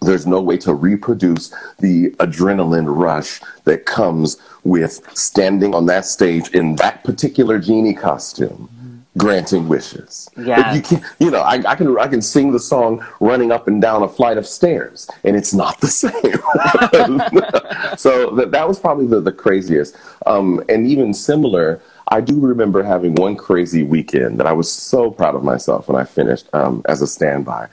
There's 0.00 0.26
no 0.26 0.40
way 0.40 0.56
to 0.58 0.74
reproduce 0.74 1.52
the 1.78 2.10
adrenaline 2.12 2.86
rush 2.86 3.40
that 3.64 3.84
comes 3.84 4.36
with 4.64 5.00
standing 5.16 5.74
on 5.74 5.86
that 5.86 6.04
stage 6.04 6.48
in 6.50 6.76
that 6.76 7.02
particular 7.02 7.58
genie 7.58 7.94
costume, 7.94 9.04
granting 9.16 9.68
wishes. 9.68 10.30
Yes. 10.36 10.76
You 10.76 10.82
can 10.82 11.08
you 11.18 11.30
know, 11.30 11.40
I, 11.40 11.62
I 11.66 11.74
can 11.74 11.98
I 11.98 12.06
can 12.06 12.22
sing 12.22 12.52
the 12.52 12.60
song 12.60 13.04
running 13.18 13.50
up 13.50 13.66
and 13.66 13.82
down 13.82 14.04
a 14.04 14.08
flight 14.08 14.38
of 14.38 14.46
stairs, 14.46 15.10
and 15.24 15.36
it's 15.36 15.52
not 15.52 15.80
the 15.80 15.88
same. 16.02 16.12
so 17.98 18.34
that 18.36 18.52
that 18.52 18.68
was 18.68 18.78
probably 18.78 19.06
the, 19.06 19.20
the 19.20 19.32
craziest. 19.32 19.96
Um, 20.26 20.62
and 20.68 20.86
even 20.86 21.12
similar, 21.12 21.82
I 22.10 22.20
do 22.20 22.38
remember 22.38 22.82
having 22.82 23.14
one 23.16 23.36
crazy 23.36 23.82
weekend 23.82 24.38
that 24.38 24.46
I 24.46 24.52
was 24.52 24.70
so 24.70 25.10
proud 25.10 25.34
of 25.34 25.42
myself 25.42 25.88
when 25.88 26.00
I 26.00 26.04
finished 26.04 26.48
um, 26.54 26.82
as 26.88 27.02
a 27.02 27.06
standby. 27.06 27.68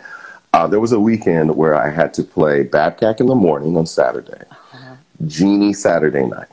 Uh, 0.55 0.65
there 0.67 0.79
was 0.79 0.93
a 0.93 0.99
weekend 1.01 1.53
where 1.53 1.75
I 1.75 1.89
had 1.89 2.13
to 2.13 2.23
play 2.23 2.63
Babkak 2.63 3.19
in 3.19 3.25
the 3.25 3.35
morning 3.35 3.75
on 3.75 3.85
Saturday, 3.85 4.45
Genie 5.27 5.73
Saturday 5.73 6.25
night, 6.25 6.47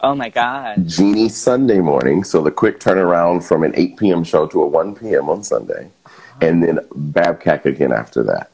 Oh 0.00 0.14
my 0.14 0.28
God. 0.28 0.86
Genie 0.86 1.28
Sunday 1.28 1.80
morning, 1.80 2.22
so 2.22 2.40
the 2.40 2.52
quick 2.52 2.78
turnaround 2.78 3.42
from 3.42 3.64
an 3.64 3.72
8 3.74 3.96
p.m. 3.96 4.22
show 4.22 4.46
to 4.46 4.62
a 4.62 4.66
1 4.68 4.94
p.m. 4.94 5.28
on 5.28 5.42
Sunday, 5.42 5.90
and 6.40 6.62
then 6.62 6.78
Babkak 6.94 7.64
again 7.64 7.90
after 7.92 8.22
that. 8.22 8.52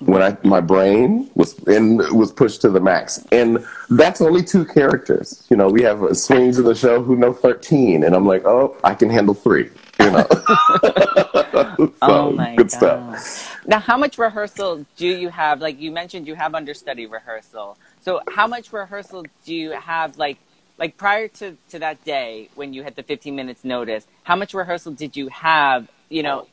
When 0.00 0.20
I 0.20 0.36
my 0.44 0.60
brain 0.60 1.30
was 1.34 1.58
in 1.60 1.96
was 2.14 2.30
pushed 2.30 2.60
to 2.60 2.68
the 2.68 2.80
max, 2.80 3.26
and 3.32 3.64
that's 3.88 4.20
only 4.20 4.42
two 4.42 4.66
characters. 4.66 5.46
You 5.48 5.56
know, 5.56 5.70
we 5.70 5.82
have 5.84 6.14
swings 6.14 6.58
in 6.58 6.66
the 6.66 6.74
show 6.74 7.02
who 7.02 7.16
know 7.16 7.32
13, 7.32 8.04
and 8.04 8.14
I'm 8.14 8.26
like, 8.26 8.44
oh, 8.44 8.76
I 8.84 8.92
can 8.92 9.08
handle 9.08 9.32
three. 9.32 9.70
You 10.00 10.10
know, 10.10 10.26
so, 11.96 11.96
Oh 12.02 12.32
my 12.32 12.56
good 12.56 12.70
God. 12.70 13.18
stuff. 13.18 13.66
Now, 13.66 13.80
how 13.80 13.96
much 13.96 14.18
rehearsal 14.18 14.86
do 14.96 15.06
you 15.08 15.30
have? 15.30 15.60
Like 15.60 15.80
you 15.80 15.90
mentioned, 15.90 16.26
you 16.26 16.34
have 16.34 16.54
understudy 16.54 17.06
rehearsal. 17.06 17.76
So, 18.02 18.20
how 18.28 18.46
much 18.46 18.72
rehearsal 18.72 19.24
do 19.44 19.54
you 19.54 19.72
have? 19.72 20.18
Like, 20.18 20.38
like 20.78 20.96
prior 20.96 21.28
to 21.28 21.56
to 21.70 21.78
that 21.80 22.04
day 22.04 22.50
when 22.54 22.72
you 22.72 22.82
had 22.84 22.96
the 22.96 23.02
15 23.02 23.34
minutes 23.34 23.64
notice, 23.64 24.06
how 24.24 24.36
much 24.36 24.54
rehearsal 24.54 24.92
did 24.92 25.16
you 25.16 25.28
have? 25.28 25.88
You 26.08 26.22
know, 26.22 26.46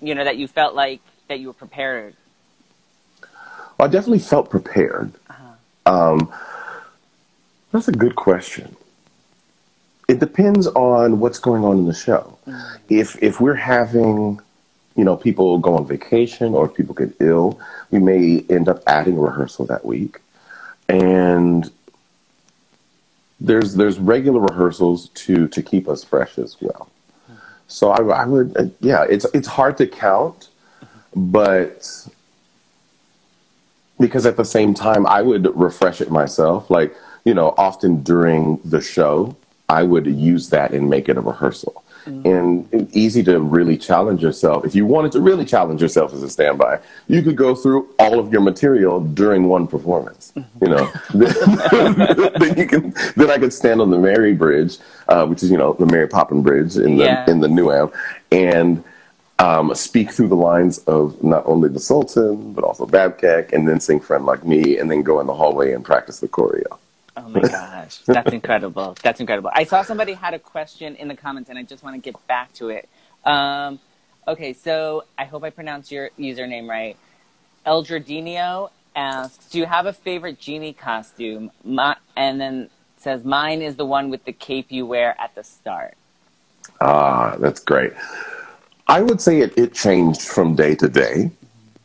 you 0.00 0.14
know 0.14 0.24
that 0.24 0.36
you 0.36 0.48
felt 0.48 0.74
like 0.74 1.00
that 1.28 1.40
you 1.40 1.48
were 1.48 1.54
prepared. 1.54 2.14
I 3.80 3.88
definitely 3.88 4.20
felt 4.20 4.50
prepared. 4.50 5.12
Um, 5.86 6.32
that's 7.72 7.88
a 7.88 7.92
good 7.92 8.14
question. 8.16 8.76
Depends 10.22 10.68
on 10.68 11.18
what's 11.18 11.40
going 11.40 11.64
on 11.64 11.78
in 11.78 11.86
the 11.86 11.98
show. 12.08 12.38
If 12.88 13.20
if 13.20 13.40
we're 13.40 13.62
having, 13.76 14.40
you 14.94 15.02
know, 15.02 15.16
people 15.16 15.58
go 15.58 15.74
on 15.74 15.84
vacation 15.84 16.54
or 16.54 16.66
if 16.66 16.74
people 16.74 16.94
get 16.94 17.10
ill, 17.18 17.58
we 17.90 17.98
may 17.98 18.44
end 18.48 18.68
up 18.68 18.84
adding 18.86 19.16
a 19.18 19.20
rehearsal 19.20 19.66
that 19.66 19.84
week. 19.84 20.20
And 20.88 21.68
there's 23.40 23.74
there's 23.74 23.98
regular 23.98 24.40
rehearsals 24.40 25.08
to 25.24 25.48
to 25.48 25.60
keep 25.60 25.88
us 25.88 26.04
fresh 26.04 26.38
as 26.38 26.56
well. 26.60 26.88
So 27.66 27.90
I, 27.90 28.22
I 28.22 28.24
would, 28.24 28.56
uh, 28.56 28.66
yeah, 28.78 29.04
it's 29.10 29.26
it's 29.34 29.48
hard 29.48 29.76
to 29.78 29.88
count, 29.88 30.50
but 31.16 32.06
because 33.98 34.24
at 34.24 34.36
the 34.36 34.44
same 34.44 34.72
time 34.72 35.04
I 35.04 35.20
would 35.20 35.44
refresh 35.58 36.00
it 36.00 36.12
myself. 36.12 36.70
Like, 36.70 36.94
you 37.24 37.34
know, 37.34 37.54
often 37.58 38.04
during 38.04 38.60
the 38.64 38.80
show, 38.80 39.36
I 39.78 39.82
would 39.84 40.06
use 40.06 40.50
that 40.50 40.72
and 40.72 40.90
make 40.90 41.08
it 41.08 41.16
a 41.16 41.20
rehearsal. 41.20 41.74
And 42.04 42.68
it's 42.72 42.96
easy 42.96 43.22
to 43.30 43.38
really 43.38 43.76
challenge 43.78 44.20
yourself. 44.22 44.64
If 44.64 44.74
you 44.74 44.84
wanted 44.84 45.12
to 45.12 45.20
really 45.20 45.44
challenge 45.44 45.80
yourself 45.80 46.12
as 46.12 46.22
a 46.24 46.28
standby, 46.28 46.80
you 47.06 47.22
could 47.22 47.36
go 47.36 47.54
through 47.54 47.80
all 48.00 48.18
of 48.18 48.32
your 48.32 48.40
material 48.42 49.00
during 49.00 49.44
one 49.56 49.68
performance. 49.68 50.32
You 50.60 50.68
know, 50.72 50.84
then 51.14 52.58
you 52.58 52.66
can. 52.66 52.92
Then 53.16 53.30
I 53.30 53.38
could 53.38 53.52
stand 53.52 53.80
on 53.80 53.90
the 53.90 53.98
Mary 53.98 54.34
Bridge, 54.34 54.78
uh, 55.08 55.24
which 55.26 55.44
is 55.44 55.50
you 55.52 55.56
know 55.56 55.74
the 55.74 55.86
Mary 55.86 56.08
Poppin 56.08 56.42
Bridge 56.42 56.74
in 56.76 56.96
the 56.96 57.04
Yes. 57.04 57.28
in 57.30 57.38
the 57.38 57.48
New 57.48 57.70
Am, 57.70 57.88
and 58.32 58.82
um, 59.38 59.72
speak 59.74 60.10
through 60.10 60.28
the 60.28 60.42
lines 60.52 60.78
of 60.96 61.22
not 61.22 61.44
only 61.46 61.68
the 61.68 61.80
Sultan 61.80 62.52
but 62.52 62.64
also 62.64 62.84
Babkak, 62.84 63.52
and 63.52 63.68
then 63.68 63.78
sing 63.78 64.00
"Friend 64.00 64.26
Like 64.26 64.44
Me," 64.44 64.76
and 64.78 64.90
then 64.90 65.02
go 65.02 65.20
in 65.20 65.26
the 65.28 65.34
hallway 65.34 65.72
and 65.72 65.84
practice 65.84 66.18
the 66.18 66.28
choreo. 66.28 66.78
Oh 67.16 67.28
my 67.28 67.40
gosh, 67.40 67.81
that's 68.06 68.32
incredible. 68.32 68.96
That's 69.02 69.20
incredible. 69.20 69.50
I 69.54 69.64
saw 69.64 69.82
somebody 69.82 70.14
had 70.14 70.34
a 70.34 70.38
question 70.38 70.96
in 70.96 71.08
the 71.08 71.16
comments, 71.16 71.50
and 71.50 71.58
I 71.58 71.62
just 71.62 71.82
want 71.82 71.96
to 71.96 72.00
get 72.00 72.26
back 72.26 72.52
to 72.54 72.68
it. 72.70 72.88
Um, 73.24 73.78
okay, 74.26 74.52
so 74.52 75.04
I 75.18 75.24
hope 75.24 75.44
I 75.44 75.50
pronounced 75.50 75.90
your 75.92 76.10
username 76.18 76.68
right. 76.68 76.96
Eldredinio 77.66 78.70
asks, 78.94 79.46
"Do 79.50 79.58
you 79.58 79.66
have 79.66 79.86
a 79.86 79.92
favorite 79.92 80.38
genie 80.38 80.72
costume?" 80.72 81.50
My, 81.64 81.96
and 82.16 82.40
then 82.40 82.70
says, 82.96 83.24
"Mine 83.24 83.62
is 83.62 83.76
the 83.76 83.86
one 83.86 84.10
with 84.10 84.24
the 84.24 84.32
cape 84.32 84.70
you 84.70 84.86
wear 84.86 85.14
at 85.20 85.34
the 85.34 85.44
start." 85.44 85.94
Ah, 86.80 87.36
that's 87.38 87.60
great. 87.60 87.92
I 88.88 89.00
would 89.02 89.20
say 89.20 89.40
it, 89.40 89.56
it 89.56 89.74
changed 89.74 90.22
from 90.22 90.54
day 90.54 90.74
to 90.76 90.88
day. 90.88 91.30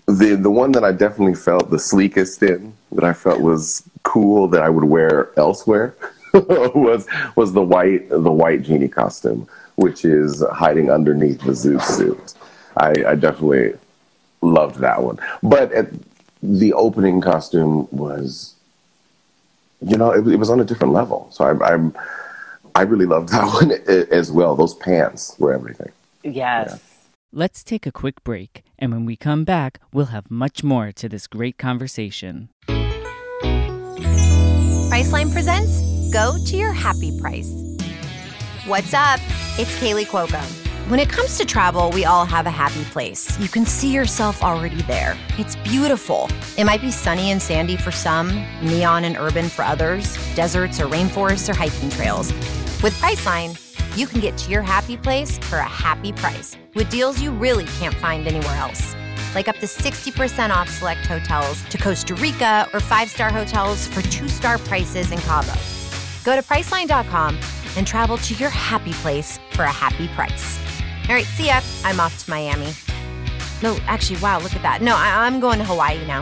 The 0.08 0.36
the 0.36 0.52
one 0.52 0.72
that 0.74 0.84
I 0.84 0.92
definitely 0.92 1.36
felt 1.36 1.70
the 1.70 1.80
sleekest 1.80 2.42
in, 2.44 2.77
that 2.92 3.04
I 3.04 3.14
felt 3.14 3.42
was 3.42 3.88
cool 4.04 4.48
that 4.50 4.62
I 4.62 4.70
would 4.70 4.86
wear 4.86 5.32
elsewhere, 5.38 5.96
was 6.34 7.08
was 7.36 7.54
the 7.54 7.64
white 7.64 8.10
the 8.10 8.32
white 8.32 8.64
genie 8.64 8.88
costume, 8.88 9.48
which 9.76 10.06
is 10.06 10.44
hiding 10.52 10.90
underneath 10.90 11.42
the 11.42 11.56
Zeus 11.56 11.86
suit. 11.86 12.34
I, 12.78 12.94
I 13.08 13.16
definitely 13.16 13.74
loved 14.42 14.80
that 14.80 15.02
one. 15.02 15.20
But 15.42 15.72
at, 15.72 15.88
the 16.44 16.74
opening 16.74 17.22
costume 17.22 17.88
was, 17.92 18.56
you 19.82 19.98
know, 19.98 20.12
it, 20.12 20.28
it 20.28 20.38
was 20.38 20.50
on 20.50 20.60
a 20.60 20.66
different 20.66 20.94
level. 20.94 21.28
So 21.32 21.46
I, 21.46 21.74
I'm 21.74 21.96
I 22.76 22.84
really 22.84 23.06
loved 23.06 23.30
that 23.34 23.46
one 23.46 23.72
as 24.12 24.32
well. 24.32 24.56
Those 24.56 24.76
pants 24.76 25.36
were 25.40 25.54
everything. 25.54 25.92
Yes. 26.24 26.80
Let's 27.34 27.64
take 27.64 27.86
a 27.86 27.92
quick 27.92 28.24
break, 28.24 28.64
and 28.80 28.92
when 28.92 29.06
we 29.06 29.16
come 29.18 29.44
back, 29.44 29.80
we'll 29.92 30.06
have 30.06 30.32
much 30.32 30.64
more 30.64 30.92
to 30.94 31.10
this 31.10 31.28
great 31.28 31.58
conversation. 31.58 32.50
Priceline 35.08 35.32
presents 35.32 36.12
Go 36.12 36.36
to 36.48 36.58
Your 36.58 36.74
Happy 36.74 37.18
Price. 37.18 37.50
What's 38.66 38.94
up? 38.94 39.22
It's 39.58 39.74
Kaley 39.80 40.04
Cuoco. 40.04 40.42
When 40.90 41.00
it 41.00 41.08
comes 41.08 41.38
to 41.38 41.46
travel, 41.46 41.92
we 41.92 42.04
all 42.04 42.26
have 42.26 42.46
a 42.46 42.52
happy 42.52 42.84
place. 42.92 43.40
You 43.40 43.48
can 43.48 43.66
see 43.66 43.94
yourself 43.94 44.44
already 44.44 44.82
there. 44.82 45.18
It's 45.38 45.56
beautiful. 45.56 46.30
It 46.58 46.66
might 46.66 46.82
be 46.82 46.92
sunny 46.92 47.32
and 47.32 47.42
sandy 47.42 47.78
for 47.78 47.90
some, 47.90 48.46
neon 48.62 49.06
and 49.06 49.16
urban 49.16 49.48
for 49.48 49.64
others, 49.64 50.18
deserts 50.36 50.82
or 50.82 50.88
rainforests 50.88 51.48
or 51.48 51.56
hiking 51.56 51.90
trails. 51.90 52.34
With 52.84 52.94
Priceline, 53.00 53.58
you 53.98 54.08
can 54.08 54.20
get 54.20 54.38
to 54.40 54.52
your 54.52 54.62
happy 54.62 54.98
place 54.98 55.38
for 55.38 55.60
a 55.60 55.64
happy 55.64 56.12
price 56.12 56.58
with 56.76 56.90
deals 56.90 57.22
you 57.22 57.32
really 57.32 57.66
can't 57.80 57.96
find 57.96 58.28
anywhere 58.28 58.58
else 58.58 58.94
like 59.36 59.48
up 59.48 59.58
to 59.58 59.66
60% 59.66 60.50
off 60.50 60.70
select 60.70 61.06
hotels 61.06 61.64
to 61.70 61.78
Costa 61.78 62.16
Rica 62.16 62.68
or 62.74 62.80
five 62.80 63.10
star 63.10 63.32
hotels 63.32 63.88
for 63.88 64.02
two 64.04 64.28
star 64.28 64.58
prices 64.60 65.12
in 65.12 65.20
Cabo. 65.20 65.54
Go 66.24 66.36
to 66.36 66.42
Priceline.com 66.42 67.40
and 67.78 67.86
travel 67.88 68.18
to 68.18 68.34
your 68.36 68.50
happy 68.50 68.94
place 68.94 69.40
for 69.52 69.64
a 69.64 69.72
happy 69.72 70.08
price. 70.10 70.60
All 71.08 71.16
right, 71.16 71.26
see 71.26 71.48
ya. 71.48 71.62
I'm 71.86 72.00
off 72.00 72.24
to 72.26 72.30
Miami. 72.30 72.74
No, 73.64 73.78
actually, 73.88 74.20
wow, 74.20 74.40
look 74.40 74.56
at 74.56 74.62
that. 74.62 74.82
No, 74.82 74.96
I- 74.96 75.26
I'm 75.26 75.40
going 75.40 75.58
to 75.60 75.66
Hawaii 75.66 76.06
now. 76.06 76.22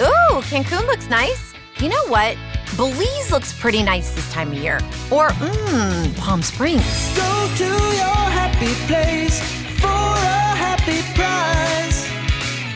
Ooh, 0.00 0.40
Cancun 0.50 0.86
looks 0.86 1.08
nice. 1.08 1.52
You 1.78 1.88
know 1.88 2.06
what? 2.08 2.36
Belize 2.76 3.30
looks 3.30 3.52
pretty 3.58 3.82
nice 3.82 4.12
this 4.14 4.30
time 4.32 4.48
of 4.52 4.58
year. 4.58 4.76
Or, 5.10 5.28
mmm, 5.30 6.16
Palm 6.18 6.42
Springs. 6.42 6.82
Go 7.16 7.48
to 7.56 7.64
your 7.64 8.24
happy 8.34 8.74
place 8.86 9.40
for 9.80 9.86
a 9.86 10.56
happy 10.56 11.00
price. 11.14 11.33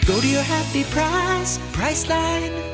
Go 0.08 0.22
to 0.22 0.26
your 0.26 0.40
happy 0.40 0.84
price, 0.84 1.58
Priceline. 1.74 2.64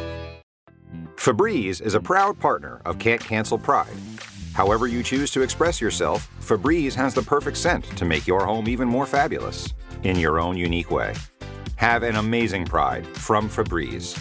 Febreze 1.16 1.82
is 1.82 1.94
a 1.94 2.00
proud 2.00 2.38
partner 2.38 2.80
of 2.84 3.00
Can't 3.00 3.20
Cancel 3.20 3.58
Pride. 3.58 3.96
However, 4.52 4.86
you 4.86 5.02
choose 5.02 5.32
to 5.32 5.42
express 5.42 5.80
yourself, 5.80 6.30
Febreze 6.40 6.94
has 6.94 7.12
the 7.12 7.22
perfect 7.22 7.56
scent 7.56 7.84
to 7.96 8.04
make 8.04 8.28
your 8.28 8.46
home 8.46 8.68
even 8.68 8.86
more 8.86 9.04
fabulous 9.04 9.74
in 10.04 10.16
your 10.16 10.38
own 10.38 10.56
unique 10.56 10.92
way. 10.92 11.12
Have 11.74 12.04
an 12.04 12.14
amazing 12.14 12.66
Pride 12.66 13.04
from 13.04 13.48
Febreze. 13.48 14.16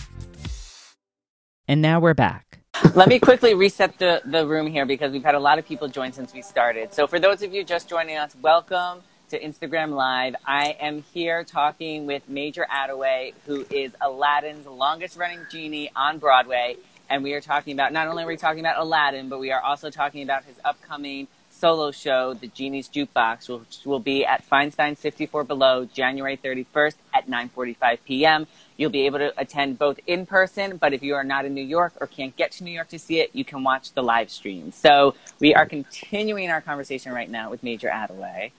And 1.67 1.83
now 1.83 1.99
we're 1.99 2.15
back. 2.15 2.61
Let 2.95 3.09
me 3.09 3.19
quickly 3.19 3.53
reset 3.53 3.99
the, 3.99 4.23
the 4.25 4.47
room 4.47 4.65
here 4.65 4.87
because 4.87 5.11
we've 5.11 5.23
had 5.23 5.35
a 5.35 5.39
lot 5.39 5.59
of 5.59 5.67
people 5.67 5.87
join 5.87 6.13
since 6.13 6.33
we 6.33 6.41
started. 6.41 6.91
So, 6.91 7.05
for 7.05 7.19
those 7.19 7.43
of 7.43 7.53
you 7.53 7.63
just 7.63 7.87
joining 7.87 8.17
us, 8.17 8.35
welcome 8.41 9.03
to 9.33 9.39
Instagram 9.39 9.95
Live. 9.95 10.35
I 10.45 10.77
am 10.79 11.01
here 11.11 11.43
talking 11.43 12.05
with 12.05 12.29
Major 12.29 12.67
Attaway, 12.71 13.33
who 13.47 13.65
is 13.71 13.91
Aladdin's 13.99 14.67
longest 14.67 15.17
running 15.17 15.39
genie 15.49 15.89
on 15.95 16.19
Broadway. 16.19 16.77
And 17.09 17.23
we 17.23 17.33
are 17.33 17.41
talking 17.41 17.73
about, 17.73 17.93
not 17.93 18.07
only 18.07 18.25
are 18.25 18.27
we 18.27 18.37
talking 18.37 18.59
about 18.59 18.77
Aladdin, 18.77 19.29
but 19.29 19.39
we 19.39 19.51
are 19.51 19.59
also 19.59 19.89
talking 19.89 20.21
about 20.21 20.43
his 20.43 20.55
upcoming 20.63 21.27
solo 21.49 21.89
show, 21.89 22.35
The 22.35 22.47
Genie's 22.47 22.87
Jukebox, 22.87 23.49
which 23.49 23.79
will 23.85 23.99
be 23.99 24.23
at 24.23 24.47
Feinstein's 24.47 24.99
54 24.99 25.45
Below, 25.45 25.85
January 25.85 26.37
31st 26.37 26.95
at 27.15 27.27
9.45 27.27 27.97
p.m. 28.05 28.45
You'll 28.77 28.91
be 28.91 29.07
able 29.07 29.17
to 29.17 29.33
attend 29.35 29.79
both 29.79 29.99
in 30.05 30.27
person, 30.27 30.77
but 30.77 30.93
if 30.93 31.01
you 31.01 31.15
are 31.15 31.23
not 31.23 31.45
in 31.45 31.55
New 31.55 31.65
York 31.65 31.93
or 31.99 32.05
can't 32.05 32.35
get 32.35 32.51
to 32.51 32.63
New 32.63 32.71
York 32.71 32.89
to 32.89 32.99
see 32.99 33.19
it, 33.19 33.31
you 33.33 33.43
can 33.43 33.63
watch 33.63 33.93
the 33.93 34.03
live 34.03 34.29
stream. 34.29 34.71
So 34.71 35.15
we 35.39 35.55
are 35.55 35.65
continuing 35.65 36.51
our 36.51 36.61
conversation 36.61 37.13
right 37.13 37.29
now 37.31 37.49
with 37.49 37.63
Major 37.63 37.89
Attaway. 37.89 38.51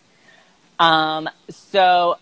Um, 0.78 1.28
so, 1.48 2.18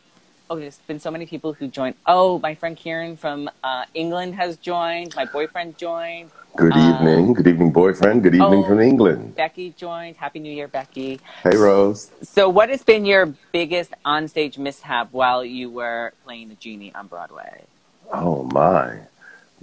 oh, 0.50 0.56
there's 0.56 0.78
been 0.86 1.00
so 1.00 1.10
many 1.10 1.26
people 1.26 1.52
who 1.52 1.68
joined. 1.68 1.94
Oh, 2.06 2.38
my 2.38 2.54
friend 2.54 2.76
Kieran 2.76 3.16
from 3.16 3.50
uh, 3.64 3.86
England 3.94 4.34
has 4.34 4.56
joined. 4.56 5.14
My 5.16 5.24
boyfriend 5.24 5.78
joined. 5.78 6.30
Good 6.54 6.76
evening. 6.76 7.32
Good 7.32 7.46
evening, 7.46 7.72
boyfriend. 7.72 8.22
Good 8.22 8.34
evening 8.34 8.64
oh. 8.64 8.68
from 8.68 8.80
England. 8.80 9.36
Becky 9.36 9.70
joined. 9.70 10.16
Happy 10.16 10.38
New 10.38 10.52
Year, 10.52 10.68
Becky. 10.68 11.18
Hey, 11.42 11.56
Rose. 11.56 12.10
So, 12.22 12.48
what 12.50 12.68
has 12.68 12.82
been 12.82 13.06
your 13.06 13.26
biggest 13.52 13.94
onstage 14.04 14.58
mishap 14.58 15.08
while 15.12 15.42
you 15.44 15.70
were 15.70 16.12
playing 16.24 16.50
the 16.50 16.54
genie 16.56 16.94
on 16.94 17.06
Broadway? 17.06 17.64
Oh 18.12 18.42
my. 18.44 18.98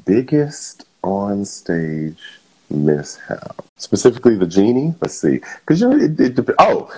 Biggest 0.03 0.85
on 1.03 1.45
stage 1.45 2.38
mishap. 2.69 3.65
Specifically 3.77 4.35
the 4.35 4.47
genie? 4.47 4.93
Let's 5.01 5.19
see. 5.19 5.41
Because 5.59 5.81
you 5.81 5.89
know, 5.89 5.97
it, 5.97 6.19
it 6.19 6.35
dep- 6.35 6.55
Oh, 6.59 6.91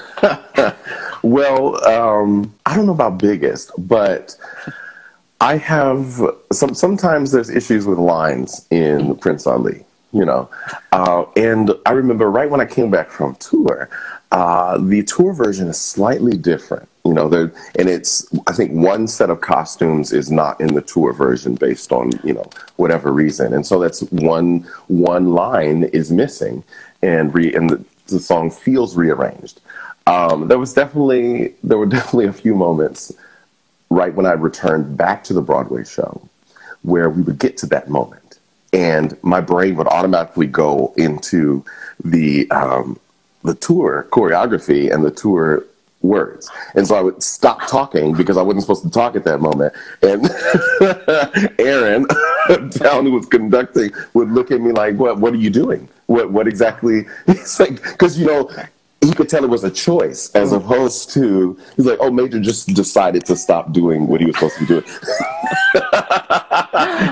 well, 1.24 1.86
um, 1.88 2.54
I 2.66 2.76
don't 2.76 2.86
know 2.86 2.94
about 2.94 3.18
biggest, 3.18 3.72
but 3.78 4.36
I 5.40 5.58
have 5.58 6.22
some. 6.52 6.74
Sometimes 6.74 7.32
there's 7.32 7.50
issues 7.50 7.86
with 7.86 7.98
lines 7.98 8.68
in 8.70 9.16
Prince 9.18 9.48
Ali. 9.48 9.86
You 10.14 10.26
know, 10.26 10.50
uh, 10.92 11.24
and 11.38 11.72
I 11.86 11.92
remember 11.92 12.30
right 12.30 12.50
when 12.50 12.60
I 12.60 12.66
came 12.66 12.92
back 12.92 13.12
from 13.12 13.36
tour, 13.36 13.90
uh, 14.32 14.78
the 14.78 15.04
tour 15.04 15.34
version 15.34 15.70
is 15.70 15.80
slightly 15.80 16.36
different. 16.36 16.90
You 17.04 17.14
know, 17.16 17.30
there 17.30 17.52
and 17.80 17.90
it's 17.90 18.28
I 18.46 18.54
think 18.54 18.72
one 18.72 19.08
set 19.08 19.32
of 19.32 19.42
costumes 19.42 20.14
is 20.14 20.30
not 20.32 20.62
in 20.62 20.76
the 20.76 20.82
tour 20.82 21.14
version 21.14 21.56
based 21.56 21.92
on 21.92 22.12
you 22.24 22.34
know 22.34 22.48
whatever 22.76 23.12
reason, 23.12 23.54
and 23.54 23.66
so 23.66 23.80
that's 23.80 24.02
one 24.12 24.68
one 24.88 25.34
line 25.34 25.86
is 25.86 26.12
missing, 26.12 26.64
and 27.02 27.34
re 27.34 27.54
and 27.56 27.72
the, 27.72 27.84
the 28.08 28.20
song 28.20 28.52
feels 28.52 28.96
rearranged. 28.96 29.62
Um, 30.06 30.48
there 30.48 30.60
was 30.60 30.74
definitely 30.74 31.56
there 31.64 31.80
were 31.80 31.86
definitely 31.98 32.28
a 32.28 32.34
few 32.34 32.54
moments 32.54 33.12
right 33.90 34.14
when 34.14 34.28
I 34.28 34.34
returned 34.34 34.96
back 34.96 35.24
to 35.26 35.34
the 35.34 35.42
Broadway 35.42 35.84
show 35.84 36.22
where 36.84 37.10
we 37.10 37.22
would 37.24 37.40
get 37.40 37.58
to 37.58 37.66
that 37.68 37.90
moment, 37.90 38.40
and 38.74 39.18
my 39.24 39.42
brain 39.42 39.76
would 39.76 39.88
automatically 39.88 40.48
go 40.48 40.94
into 40.98 41.66
the 42.04 42.50
um, 42.52 43.00
the 43.44 43.56
tour 43.56 44.08
choreography 44.12 44.94
and 44.94 45.04
the 45.04 45.12
tour 45.12 45.66
words. 46.02 46.50
And 46.76 46.88
so 46.88 46.96
I 46.96 47.02
would 47.02 47.22
stop 47.22 47.68
talking 47.68 48.14
because 48.14 48.38
I 48.38 48.42
wasn't 48.42 48.64
supposed 48.64 48.84
to 48.84 48.90
talk 48.90 49.16
at 49.16 49.24
that 49.26 49.40
moment. 49.40 49.74
And 50.02 50.30
Aaron, 51.60 52.06
down 52.70 53.06
who 53.06 53.12
was 53.12 53.26
conducting, 53.26 53.92
would 54.14 54.32
look 54.32 54.52
at 54.52 54.62
me 54.62 54.72
like, 54.72 54.96
"What? 54.98 55.20
What 55.20 55.34
are 55.34 55.38
you 55.38 55.50
doing? 55.50 55.88
What? 56.08 56.32
What 56.32 56.48
exactly?" 56.48 57.06
He's 57.28 57.60
like, 57.60 57.82
"Because 57.84 58.18
you 58.18 58.26
know." 58.26 58.50
He 59.12 59.16
could 59.16 59.28
tell 59.28 59.44
it 59.44 59.50
was 59.50 59.66
a 59.66 59.70
choice 59.70 60.34
as 60.36 60.54
opposed 60.54 61.10
to 61.16 61.60
he's 61.76 61.86
like, 61.86 61.98
oh, 62.00 62.10
Major 62.10 62.40
just 62.40 62.74
decided 62.74 63.26
to 63.26 63.36
stop 63.36 63.74
doing 63.74 64.08
what 64.08 64.22
he 64.22 64.28
was 64.28 64.38
supposed 64.38 64.54
to 64.54 64.62
be 64.62 64.68
doing. 64.68 64.84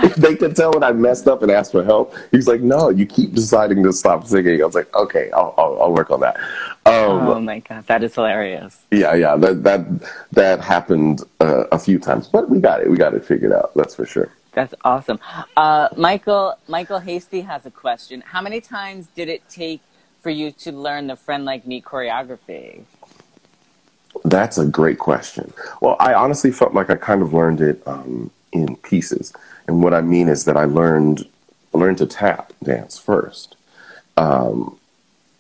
If 0.01 0.15
they 0.15 0.38
could 0.38 0.56
tell 0.56 0.72
when 0.72 0.82
I 0.82 0.94
messed 0.94 1.27
up 1.27 1.41
and 1.44 1.51
asked 1.51 1.74
for 1.74 1.84
help. 1.84 2.15
He's 2.32 2.48
like, 2.48 2.62
no, 2.62 2.88
you 2.88 3.06
keep 3.06 3.34
deciding 3.34 3.84
to 3.84 3.91
stop 3.91 4.25
singing. 4.25 4.62
I 4.62 4.65
was 4.65 4.75
like, 4.75 4.96
okay, 4.96 5.29
I'll, 5.32 5.53
I'll, 5.58 5.82
I'll 5.82 5.94
work 5.94 6.10
on 6.10 6.22
that. 6.22 6.38
Um, 6.86 7.27
oh 7.27 7.41
my 7.41 7.60
god, 7.60 7.86
that 7.88 8.01
is 8.01 8.15
hilarious. 8.15 8.82
yeah, 8.91 9.13
yeah, 9.13 9.36
that 9.36 9.63
that 9.63 9.86
that 10.32 10.62
happened 10.62 11.24
uh, 11.41 11.65
a 11.74 11.77
few 11.77 12.00
times, 12.00 12.29
but 12.29 12.50
we 12.50 12.62
got 12.62 12.79
it. 12.79 12.89
We 12.89 12.96
got 12.96 13.13
it 13.13 13.25
figured 13.25 13.51
out. 13.51 13.75
That's 13.75 13.94
for 13.94 14.06
sure. 14.06 14.32
That's 14.53 14.74
awesome. 14.86 15.20
Uh, 15.58 15.89
Michael 15.98 16.57
Michael 16.70 17.00
Hasty 17.00 17.42
has 17.42 17.66
a 17.66 17.72
question. 17.72 18.22
How 18.22 18.42
many 18.42 18.62
times 18.62 19.07
did 19.16 19.27
it 19.27 19.44
take 19.50 19.81
for 20.22 20.29
you 20.29 20.51
to 20.51 20.72
learn 20.72 21.08
the 21.08 21.16
Friend 21.16 21.46
Like 21.46 21.66
Me 21.66 21.82
choreography? 21.82 22.84
That's 24.25 24.58
a 24.58 24.66
great 24.66 25.00
question. 25.00 25.53
Well, 25.82 25.96
I 26.00 26.14
honestly 26.14 26.51
felt 26.51 26.74
like 26.74 26.90
I 26.90 26.96
kind 26.96 27.22
of 27.22 27.34
learned 27.34 27.62
it 27.62 27.82
um, 27.86 28.32
in 28.51 28.75
pieces, 28.77 29.32
and 29.68 29.84
what 29.84 29.94
I 29.94 30.01
mean 30.01 30.27
is 30.27 30.46
that 30.46 30.58
I 30.58 30.66
learned 30.66 31.27
learned 31.74 32.00
to 32.00 32.08
tap 32.08 32.51
dance 32.64 32.98
first, 32.98 33.55
um, 34.18 34.77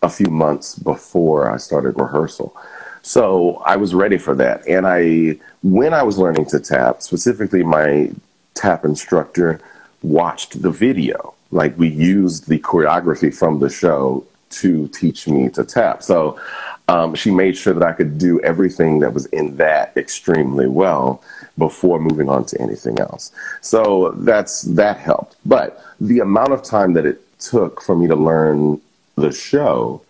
a 0.03 0.09
few 0.09 0.27
months 0.27 0.75
before 0.75 1.51
I 1.51 1.57
started 1.57 1.99
rehearsal. 1.99 2.55
So 3.01 3.57
I 3.65 3.75
was 3.75 3.95
ready 3.95 4.17
for 4.17 4.35
that, 4.35 4.65
and 4.67 4.85
I 4.85 5.39
when 5.63 5.93
I 5.93 6.03
was 6.03 6.17
learning 6.17 6.45
to 6.47 6.59
tap, 6.59 7.01
specifically 7.01 7.63
my 7.63 8.11
tap 8.53 8.85
instructor 8.85 9.59
watched 10.03 10.61
the 10.61 10.71
video. 10.71 11.33
Like 11.51 11.77
we 11.77 11.87
used 11.87 12.47
the 12.47 12.59
choreography 12.59 13.35
from 13.35 13.59
the 13.59 13.69
show 13.69 14.25
to 14.49 14.87
teach 14.89 15.27
me 15.27 15.49
to 15.49 15.63
tap. 15.63 16.03
So 16.03 16.39
um, 16.87 17.13
she 17.13 17.29
made 17.31 17.55
sure 17.55 17.73
that 17.73 17.83
I 17.83 17.93
could 17.93 18.17
do 18.17 18.39
everything 18.41 18.99
that 18.99 19.13
was 19.13 19.27
in 19.27 19.57
that 19.57 19.95
extremely 19.95 20.67
well 20.67 21.23
before 21.57 21.99
moving 21.99 22.29
on 22.29 22.45
to 22.45 22.61
anything 22.61 22.99
else. 22.99 23.31
So 23.61 24.11
that's 24.17 24.63
that 24.63 24.97
helped. 24.97 25.35
But 25.45 25.83
the 26.01 26.19
amount 26.19 26.53
of 26.53 26.63
time 26.63 26.93
that 26.93 27.05
it 27.05 27.21
took 27.39 27.81
for 27.81 27.95
me 27.95 28.07
to 28.07 28.15
learn 28.15 28.81
the 29.15 29.31
show, 29.31 30.01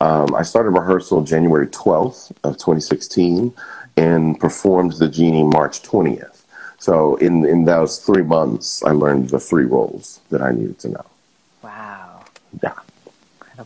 um, 0.00 0.34
I 0.34 0.42
started 0.42 0.70
rehearsal 0.70 1.22
January 1.22 1.68
12th 1.68 2.32
of 2.42 2.54
2016 2.54 3.54
and 3.96 4.40
performed 4.40 4.94
the 4.94 5.08
genie 5.08 5.44
March 5.44 5.82
20th. 5.82 6.42
So 6.78 7.16
in 7.16 7.46
in 7.46 7.64
those 7.64 7.98
three 7.98 8.22
months, 8.22 8.82
I 8.84 8.90
learned 8.90 9.30
the 9.30 9.40
three 9.40 9.64
roles 9.64 10.20
that 10.30 10.42
I 10.42 10.50
needed 10.50 10.78
to 10.80 10.88
know. 10.88 11.06
Wow. 11.62 12.24
Yeah. 12.62 12.74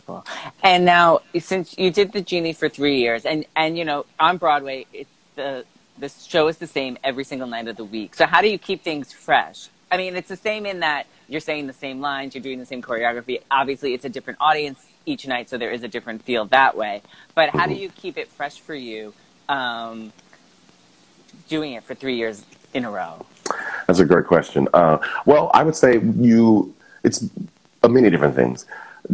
Incredible. 0.09 0.25
And 0.63 0.85
now, 0.85 1.21
since 1.39 1.77
you 1.77 1.91
did 1.91 2.11
the 2.11 2.21
genie 2.21 2.53
for 2.53 2.69
three 2.69 2.99
years, 2.99 3.25
and 3.25 3.45
and 3.55 3.77
you 3.77 3.85
know, 3.85 4.05
on 4.19 4.37
Broadway, 4.37 4.85
it's 4.93 5.11
the 5.35 5.65
the 5.97 6.09
show 6.09 6.47
is 6.47 6.57
the 6.57 6.67
same 6.67 6.97
every 7.03 7.23
single 7.23 7.47
night 7.47 7.67
of 7.67 7.77
the 7.77 7.83
week. 7.83 8.15
So 8.15 8.25
how 8.25 8.41
do 8.41 8.47
you 8.47 8.57
keep 8.57 8.83
things 8.83 9.11
fresh? 9.11 9.67
I 9.91 9.97
mean, 9.97 10.15
it's 10.15 10.29
the 10.29 10.37
same 10.37 10.65
in 10.65 10.79
that 10.81 11.07
you're 11.27 11.41
saying 11.41 11.67
the 11.67 11.73
same 11.73 11.99
lines, 11.99 12.33
you're 12.35 12.43
doing 12.43 12.59
the 12.59 12.65
same 12.65 12.81
choreography. 12.81 13.41
Obviously, 13.51 13.93
it's 13.93 14.05
a 14.05 14.09
different 14.09 14.39
audience 14.39 14.85
each 15.05 15.27
night, 15.27 15.49
so 15.49 15.57
there 15.57 15.71
is 15.71 15.83
a 15.83 15.87
different 15.87 16.23
feel 16.23 16.45
that 16.45 16.77
way. 16.77 17.01
But 17.35 17.49
how 17.49 17.67
do 17.67 17.73
you 17.73 17.89
keep 17.89 18.17
it 18.17 18.27
fresh 18.27 18.59
for 18.59 18.75
you, 18.75 19.13
um, 19.47 20.13
doing 21.49 21.73
it 21.73 21.83
for 21.83 21.95
three 21.95 22.15
years 22.15 22.45
in 22.73 22.85
a 22.85 22.91
row? 22.91 23.25
That's 23.87 23.99
a 23.99 24.05
great 24.05 24.25
question. 24.25 24.67
Uh, 24.73 24.99
well, 25.25 25.49
I 25.53 25.63
would 25.63 25.75
say 25.75 25.99
you, 25.99 26.73
it's 27.03 27.27
a 27.83 27.89
many 27.89 28.09
different 28.09 28.35
things. 28.35 28.65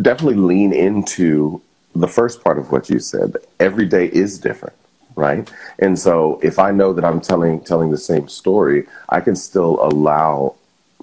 Definitely 0.02 0.36
lean 0.36 0.74
into 0.74 1.62
the 1.96 2.08
first 2.08 2.44
part 2.44 2.58
of 2.58 2.72
what 2.72 2.90
you 2.90 3.00
said. 3.00 3.36
Every 3.60 3.86
day 3.86 4.08
is 4.08 4.38
different, 4.38 4.76
right? 5.16 5.50
And 5.80 5.98
so 5.98 6.40
if 6.44 6.60
I 6.60 6.72
know 6.72 6.94
that 6.94 7.06
I'm 7.06 7.22
telling 7.22 7.62
telling 7.62 7.92
the 7.92 7.98
same 7.98 8.28
story, 8.28 8.88
I 9.10 9.22
can 9.22 9.36
still 9.36 9.80
allow 9.82 10.56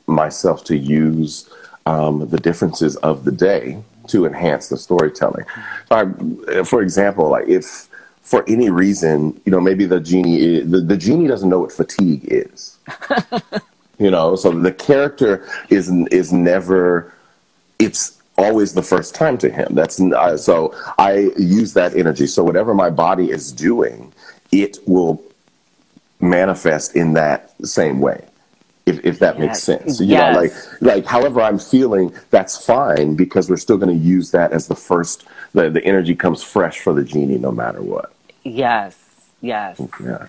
myself 0.07 0.65
to 0.65 0.77
use 0.77 1.49
um, 1.87 2.29
the 2.29 2.39
differences 2.39 2.97
of 2.97 3.25
the 3.25 3.33
day 3.33 3.83
to 4.09 4.27
enhance 4.27 4.69
the 4.69 4.77
storytelling. 4.77 5.45
So 5.89 6.65
for 6.65 6.83
example, 6.83 7.31
like 7.31 7.49
if 7.49 7.89
for 8.23 8.45
any 8.49 8.71
reason, 8.71 9.41
you 9.45 9.53
know, 9.53 9.61
maybe 9.61 9.85
the 9.85 10.01
genie 10.01 10.39
is, 10.39 10.71
the, 10.71 10.81
the 10.81 10.97
genie 10.97 11.27
doesn't 11.27 11.49
know 11.49 11.61
what 11.61 11.73
fatigue 11.73 12.25
is. 12.25 12.79
you 13.99 14.11
know, 14.11 14.37
so 14.37 14.51
the 14.51 14.73
character 14.73 15.47
is 15.71 15.91
is 16.11 16.33
never 16.33 17.13
it's 17.79 18.22
always 18.43 18.75
the 18.75 18.83
first 18.83 19.15
time 19.15 19.39
to 19.39 19.51
him. 19.51 19.69
That's 19.75 20.01
uh, 20.01 20.37
so 20.37 20.75
I 20.99 21.31
use 21.39 21.75
that 21.75 21.95
energy. 21.97 22.27
So 22.27 22.43
whatever 22.45 22.75
my 22.75 22.91
body 22.91 23.31
is 23.31 23.53
doing, 23.53 24.13
it 24.51 24.79
will 24.87 25.23
manifest 26.21 26.97
in 26.97 27.15
that 27.15 27.53
same 27.67 28.01
way. 28.01 28.25
If, 28.85 29.05
if 29.05 29.21
that 29.21 29.39
makes 29.39 29.63
sense, 29.63 30.01
you 30.01 30.07
Yes. 30.07 30.35
know, 30.35 30.41
like 30.41 30.53
like 30.81 31.07
however 31.07 31.41
I'm 31.41 31.59
feeling, 31.59 32.13
that's 32.31 32.65
fine 32.67 33.15
because 33.15 33.49
we're 33.49 33.57
still 33.57 33.79
going 33.79 33.97
to 33.97 34.05
use 34.05 34.33
that 34.33 34.53
as 34.53 34.67
the 34.67 34.75
first. 34.75 35.25
The 35.53 35.71
the 35.71 35.85
energy 35.85 36.15
comes 36.17 36.43
fresh 36.43 36.81
for 36.81 36.93
the 36.93 37.05
genie, 37.05 37.39
no 37.39 37.53
matter 37.53 37.81
what. 37.81 38.13
Yes. 38.43 38.99
Yes. 39.41 39.81
Yeah. 40.03 40.27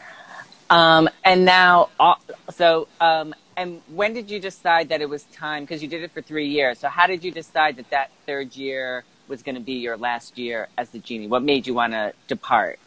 Um, 0.70 1.10
and 1.24 1.46
now, 1.46 1.90
uh, 2.00 2.16
so, 2.52 2.88
um, 3.00 3.34
and 3.58 3.82
when 3.88 4.14
did 4.14 4.30
you 4.30 4.40
decide 4.40 4.90
that 4.90 5.02
it 5.02 5.10
was 5.10 5.24
time? 5.26 5.64
Because 5.64 5.82
you 5.82 5.88
did 5.88 6.04
it 6.04 6.12
for 6.12 6.22
three 6.22 6.48
years. 6.48 6.80
So, 6.80 6.90
how 6.90 7.08
did 7.08 7.24
you 7.24 7.32
decide 7.32 7.78
that 7.78 7.90
that 7.90 8.12
third 8.26 8.56
year 8.56 9.04
was 9.28 9.42
going 9.44 9.56
to 9.56 9.62
be 9.62 9.74
your 9.74 9.98
last 9.98 10.38
year 10.38 10.68
as 10.78 10.90
the 10.90 11.00
genie? 11.00 11.28
What 11.28 11.44
made 11.44 11.68
you 11.68 11.74
want 11.74 11.94
to 11.94 12.14
depart? 12.28 12.80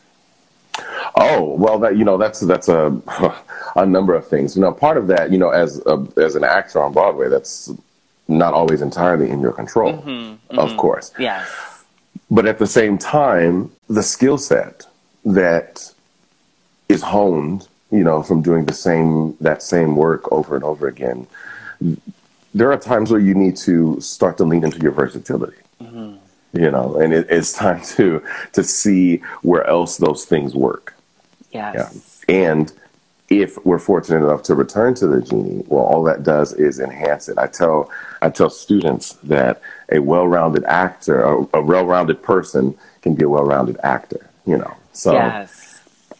Oh 1.14 1.54
well, 1.58 1.78
that 1.78 1.96
you 1.96 2.04
know 2.04 2.18
that's 2.18 2.40
that's 2.40 2.68
a 2.68 3.00
a 3.76 3.86
number 3.86 4.14
of 4.14 4.26
things. 4.26 4.56
You 4.56 4.62
know, 4.62 4.72
part 4.72 4.96
of 4.96 5.06
that, 5.08 5.30
you 5.30 5.38
know, 5.38 5.50
as 5.50 5.80
a, 5.86 6.06
as 6.16 6.34
an 6.34 6.44
actor 6.44 6.82
on 6.82 6.92
Broadway, 6.92 7.28
that's 7.28 7.72
not 8.28 8.54
always 8.54 8.82
entirely 8.82 9.30
in 9.30 9.40
your 9.40 9.52
control, 9.52 9.92
Mm-hmm, 9.92 10.58
of 10.58 10.76
course. 10.76 11.12
Yes. 11.18 11.48
But 12.30 12.46
at 12.46 12.58
the 12.58 12.66
same 12.66 12.98
time, 12.98 13.70
the 13.88 14.02
skill 14.02 14.36
set 14.36 14.84
that 15.24 15.92
is 16.88 17.02
honed, 17.02 17.68
you 17.90 18.02
know, 18.04 18.22
from 18.22 18.42
doing 18.42 18.64
the 18.64 18.74
same 18.74 19.36
that 19.40 19.62
same 19.62 19.96
work 19.96 20.30
over 20.32 20.54
and 20.54 20.64
over 20.64 20.88
again, 20.88 21.26
there 22.54 22.72
are 22.72 22.78
times 22.78 23.10
where 23.10 23.20
you 23.20 23.34
need 23.34 23.56
to 23.56 24.00
start 24.00 24.36
to 24.38 24.44
lean 24.44 24.64
into 24.64 24.78
your 24.78 24.92
versatility. 24.92 25.58
Mm-hmm. 25.80 26.16
You 26.58 26.70
know, 26.70 26.96
and 26.96 27.12
it, 27.12 27.26
it's 27.28 27.52
time 27.52 27.82
to 27.96 28.22
to 28.52 28.64
see 28.64 29.18
where 29.42 29.64
else 29.66 29.98
those 29.98 30.24
things 30.24 30.54
work. 30.54 30.94
Yeah. 31.52 31.72
Yes. 31.74 32.24
And 32.28 32.72
if 33.28 33.64
we're 33.64 33.78
fortunate 33.78 34.24
enough 34.24 34.42
to 34.44 34.54
return 34.54 34.94
to 34.94 35.06
the 35.06 35.20
genie, 35.20 35.64
well, 35.66 35.84
all 35.84 36.02
that 36.04 36.22
does 36.22 36.52
is 36.52 36.78
enhance 36.80 37.28
it. 37.28 37.38
I 37.38 37.46
tell 37.46 37.90
I 38.22 38.30
tell 38.30 38.50
students 38.50 39.14
that 39.24 39.60
a 39.90 39.98
well-rounded 39.98 40.64
actor, 40.64 41.22
a, 41.22 41.46
a 41.54 41.62
well-rounded 41.62 42.22
person, 42.22 42.76
can 43.02 43.14
be 43.14 43.24
a 43.24 43.28
well-rounded 43.28 43.78
actor. 43.82 44.30
You 44.46 44.58
know, 44.58 44.76
so 44.92 45.12
Yes. 45.12 45.65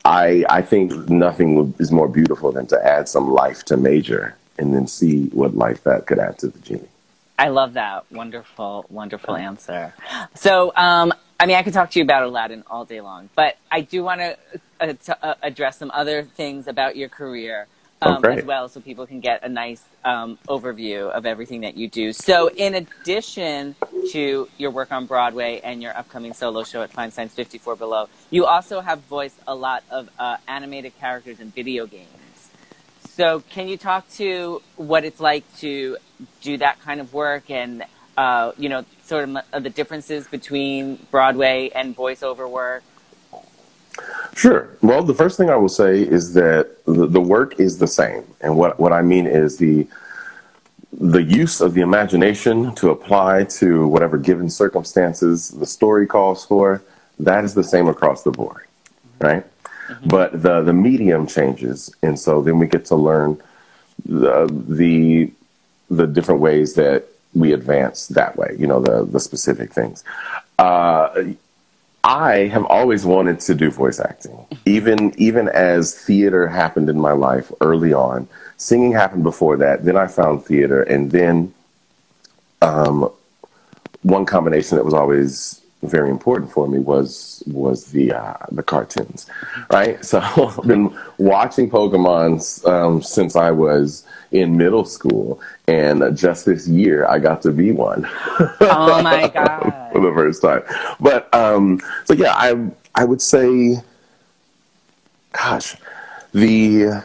I 0.07 0.45
I 0.49 0.63
think 0.63 0.93
nothing 1.11 1.75
is 1.81 1.91
more 1.91 2.09
beautiful 2.09 2.53
than 2.53 2.67
to 2.69 2.87
add 2.87 3.09
some 3.09 3.33
life 3.33 3.65
to 3.65 3.77
Major 3.77 4.37
and 4.57 4.73
then 4.73 4.87
see 4.87 5.27
what 5.29 5.57
life 5.57 5.83
that 5.83 6.07
could 6.07 6.21
add 6.21 6.39
to 6.39 6.49
the 6.49 6.59
genie. 6.61 6.89
I 7.39 7.49
love 7.49 7.75
that. 7.75 8.11
Wonderful, 8.11 8.87
wonderful 8.89 9.37
answer. 9.37 9.93
So, 10.35 10.73
um, 10.75 11.13
I 11.39 11.45
mean, 11.45 11.57
I 11.57 11.63
could 11.63 11.75
talk 11.75 11.91
to 11.91 11.99
you 11.99 12.05
about 12.05 12.23
Aladdin 12.23 12.65
all 12.71 12.87
day 12.87 13.03
long, 13.03 13.29
but 13.35 13.59
I 13.71 13.83
do 13.83 14.03
want 14.03 14.21
to 14.21 14.39
uh, 14.81 14.87
t- 14.95 15.13
uh, 15.21 15.35
address 15.43 15.79
some 15.79 15.91
other 15.93 16.23
things 16.23 16.67
about 16.67 16.97
your 16.97 17.11
career 17.11 17.67
um, 18.03 18.21
great. 18.21 18.39
as 18.39 18.45
well, 18.45 18.69
so 18.69 18.81
people 18.81 19.07
can 19.07 19.21
get 19.21 19.43
a 19.43 19.49
nice 19.49 19.83
um, 20.05 20.39
overview 20.49 21.09
of 21.11 21.27
everything 21.27 21.63
that 21.63 21.77
you 21.77 21.89
do. 21.89 22.13
So, 22.13 22.49
in 22.49 22.75
addition 22.75 23.75
to 24.13 24.49
your 24.59 24.71
work 24.71 24.93
on 24.93 25.07
Broadway 25.07 25.61
and 25.65 25.83
your 25.83 25.97
upcoming 25.97 26.35
solo 26.35 26.65
show 26.65 26.83
at 26.83 26.93
Feinstein's 26.93 27.33
54 27.33 27.77
Below, 27.77 28.09
you 28.31 28.45
also 28.45 28.81
have 28.81 29.01
voiced 29.03 29.39
a 29.47 29.55
lot 29.55 29.83
of 29.91 30.11
uh, 30.19 30.37
animated 30.47 30.99
characters 30.99 31.41
in 31.41 31.51
video 31.51 31.87
games. 31.87 32.09
So, 33.09 33.41
can 33.49 33.67
you 33.69 33.79
talk 33.79 34.09
to 34.15 34.63
what 34.77 35.05
it's 35.05 35.21
like 35.21 35.45
to 35.59 35.97
do 36.43 36.59
that 36.59 36.81
kind 36.83 37.01
of 37.01 37.15
work 37.15 37.51
and, 37.51 37.85
uh, 38.19 38.53
you 38.59 38.69
know, 38.69 38.85
sort 39.05 39.29
of 39.29 39.63
the 39.63 39.71
differences 39.71 40.27
between 40.27 40.97
Broadway 41.11 41.71
and 41.75 41.97
voiceover 41.97 42.49
work? 42.51 42.83
Sure. 44.35 44.69
Well, 44.83 45.03
the 45.03 45.15
first 45.15 45.39
thing 45.39 45.49
I 45.51 45.57
will 45.57 45.69
say 45.69 46.03
is 46.03 46.35
that 46.35 46.85
the, 46.85 47.07
the 47.07 47.21
work 47.21 47.59
is 47.59 47.79
the 47.79 47.87
same, 47.87 48.25
and 48.41 48.57
what 48.57 48.79
what 48.79 48.93
I 48.93 49.03
mean 49.03 49.27
is 49.27 49.57
the 49.57 49.87
the 50.93 51.23
use 51.23 51.61
of 51.61 51.75
the 51.75 51.81
imagination 51.81 52.75
to 52.77 52.91
apply 52.91 53.45
to 53.45 53.87
whatever 53.87 54.17
given 54.17 54.49
circumstances 54.49 55.51
the 55.51 55.67
story 55.67 56.07
calls 56.07 56.45
for. 56.45 56.83
That 57.19 57.45
is 57.45 57.55
the 57.55 57.65
same 57.65 57.89
across 57.89 58.23
the 58.23 58.31
board, 58.31 58.67
right? 59.21 59.45
But 60.05 60.43
the 60.43 60.63
the 60.63 60.73
medium 60.73 61.27
changes, 61.27 61.95
and 62.03 62.19
so 62.19 62.43
then 62.43 62.59
we 62.59 62.67
get 62.67 62.85
to 62.87 62.97
learn 62.97 63.41
the 64.05 64.47
the 64.69 65.33
the 65.91 66.07
different 66.07 66.41
ways 66.41 66.75
that 66.75 67.07
we 67.35 67.53
advance 67.53 68.09
that 68.09 68.37
way. 68.37 68.55
You 68.59 68.67
know, 68.67 68.81
the 68.81 69.05
the 69.05 69.21
specific 69.21 69.73
things. 69.73 70.05
Uh, 70.59 71.33
I 72.05 72.47
have 72.53 72.65
always 72.67 73.05
wanted 73.05 73.41
to 73.41 73.55
do 73.55 73.71
voice 73.71 73.99
acting. 73.99 74.47
Even 74.65 75.13
even 75.19 75.49
as 75.49 75.95
theater 75.95 76.47
happened 76.47 76.89
in 76.89 77.01
my 77.01 77.13
life 77.13 77.51
early 77.61 77.93
on, 77.93 78.29
singing 78.57 78.93
happened 78.93 79.25
before 79.25 79.57
that. 79.57 79.85
Then 79.85 79.97
I 79.97 80.07
found 80.07 80.45
theater, 80.45 80.83
and 80.83 81.11
then 81.11 81.53
um, 82.63 83.11
one 84.03 84.25
combination 84.25 84.77
that 84.77 84.85
was 84.85 84.95
always 84.95 85.61
very 85.83 86.11
important 86.11 86.51
for 86.51 86.67
me 86.67 86.79
was 86.79 87.43
was 87.47 87.87
the 87.87 88.13
uh, 88.13 88.35
the 88.51 88.63
cartoons, 88.63 89.27
right? 89.71 90.05
So 90.05 90.21
I've 90.21 90.67
been 90.67 90.97
watching 91.19 91.69
Pokemon 91.71 92.67
um, 92.67 93.03
since 93.03 93.37
I 93.37 93.51
was 93.51 94.05
in 94.33 94.57
middle 94.57 94.85
school, 94.85 95.41
and 95.69 96.17
just 96.17 96.47
this 96.47 96.67
year 96.67 97.07
I 97.07 97.19
got 97.19 97.43
to 97.43 97.53
be 97.53 97.73
one 97.73 98.09
Oh 98.61 99.03
my 99.03 99.29
God. 99.29 99.89
for 99.93 100.01
the 100.01 100.13
first 100.15 100.43
time. 100.43 100.63
But 101.01 101.33
um, 101.35 101.81
so 102.05 102.15
yeah, 102.15 102.35
I 102.35 102.71
I 102.95 103.05
would 103.05 103.21
say, 103.21 103.77
gosh, 105.33 105.77
the 106.33 107.03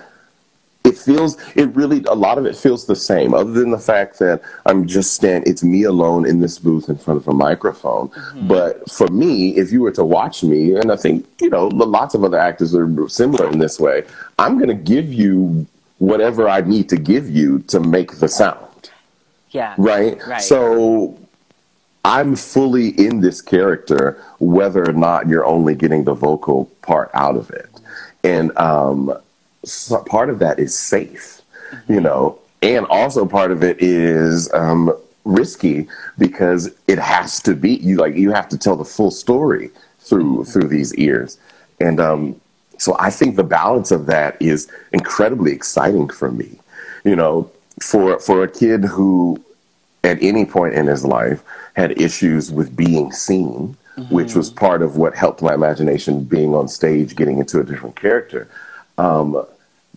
it 0.84 0.98
feels 0.98 1.38
it 1.56 1.66
really 1.76 2.04
a 2.08 2.14
lot 2.16 2.38
of 2.40 2.46
it 2.46 2.56
feels 2.56 2.86
the 2.88 2.96
same 2.96 3.34
other 3.34 3.52
than 3.52 3.70
the 3.72 3.78
fact 3.78 4.18
that 4.20 4.42
i'm 4.66 4.88
just 4.88 5.14
stand 5.14 5.48
it's 5.48 5.64
me 5.64 5.84
alone 5.84 6.26
in 6.26 6.40
this 6.40 6.58
booth 6.58 6.90
in 6.90 6.98
front 6.98 7.20
of 7.20 7.28
a 7.28 7.34
microphone 7.34 8.10
but 8.48 8.90
for 8.90 9.08
me 9.08 9.56
if 9.58 9.72
you 9.72 9.82
were 9.82 9.92
to 9.92 10.04
watch 10.04 10.44
me 10.44 10.76
and 10.76 10.92
i 10.92 10.96
think 10.96 11.26
you 11.40 11.50
know 11.50 11.68
lots 11.68 12.16
of 12.16 12.24
other 12.24 12.40
actors 12.40 12.74
are 12.74 13.08
similar 13.10 13.48
in 13.52 13.60
this 13.60 13.80
way 13.80 14.04
i'm 14.40 14.58
going 14.58 14.70
to 14.70 14.84
give 14.96 15.14
you 15.14 15.66
whatever 16.00 16.50
i 16.50 16.62
need 16.62 16.90
to 16.90 16.98
give 16.98 17.30
you 17.30 17.60
to 17.60 17.80
make 17.80 18.14
the 18.20 18.28
sound 18.28 18.90
Yeah. 19.52 19.76
right? 19.78 20.18
Right. 20.26 20.42
So 20.42 21.18
I'm 22.04 22.36
fully 22.36 22.90
in 23.06 23.22
this 23.22 23.42
character, 23.42 24.20
whether 24.40 24.82
or 24.90 24.94
not 24.94 25.28
you're 25.28 25.46
only 25.46 25.76
getting 25.76 26.04
the 26.06 26.16
vocal 26.16 26.66
part 26.82 27.12
out 27.14 27.36
of 27.36 27.52
it. 27.52 27.70
And 28.24 28.58
um, 28.58 29.14
part 30.06 30.30
of 30.30 30.40
that 30.40 30.60
is 30.60 30.78
safe, 30.78 31.42
you 31.88 32.02
know, 32.02 32.40
and 32.62 32.86
also 32.88 33.26
part 33.26 33.52
of 33.52 33.64
it 33.64 33.82
is 33.82 34.52
um, 34.54 34.96
risky 35.24 35.88
because 36.18 36.72
it 36.88 37.00
has 37.00 37.42
to 37.42 37.56
be 37.56 37.76
you 37.76 37.98
like 37.98 38.16
you 38.16 38.32
have 38.32 38.50
to 38.50 38.58
tell 38.58 38.76
the 38.76 38.86
full 38.86 39.12
story 39.12 39.70
through 40.00 40.46
through 40.46 40.68
these 40.68 40.94
ears, 40.96 41.38
and 41.80 42.00
um, 42.00 42.40
so 42.78 42.96
I 43.00 43.12
think 43.12 43.36
the 43.36 43.44
balance 43.44 43.92
of 43.92 44.08
that 44.08 44.42
is 44.42 44.68
incredibly 44.92 45.52
exciting 45.52 46.10
for 46.10 46.32
me, 46.32 46.60
you 47.04 47.16
know, 47.16 47.52
for 47.82 48.20
for 48.20 48.44
a 48.44 48.48
kid 48.48 48.84
who 48.84 49.40
at 50.04 50.22
any 50.22 50.46
point 50.46 50.74
in 50.74 50.88
his 50.88 51.06
life 51.06 51.44
had 51.76 52.02
issues 52.02 52.52
with 52.52 52.76
being 52.76 53.12
seen, 53.12 53.78
which 54.10 54.34
was 54.34 54.50
part 54.50 54.82
of 54.82 54.98
what 54.98 55.16
helped 55.16 55.44
my 55.44 55.54
imagination 55.54 56.24
being 56.24 56.56
on 56.56 56.68
stage, 56.68 57.16
getting 57.16 57.38
into 57.38 57.60
a 57.60 57.64
different 57.64 57.96
character, 57.96 58.50
um, 58.98 59.46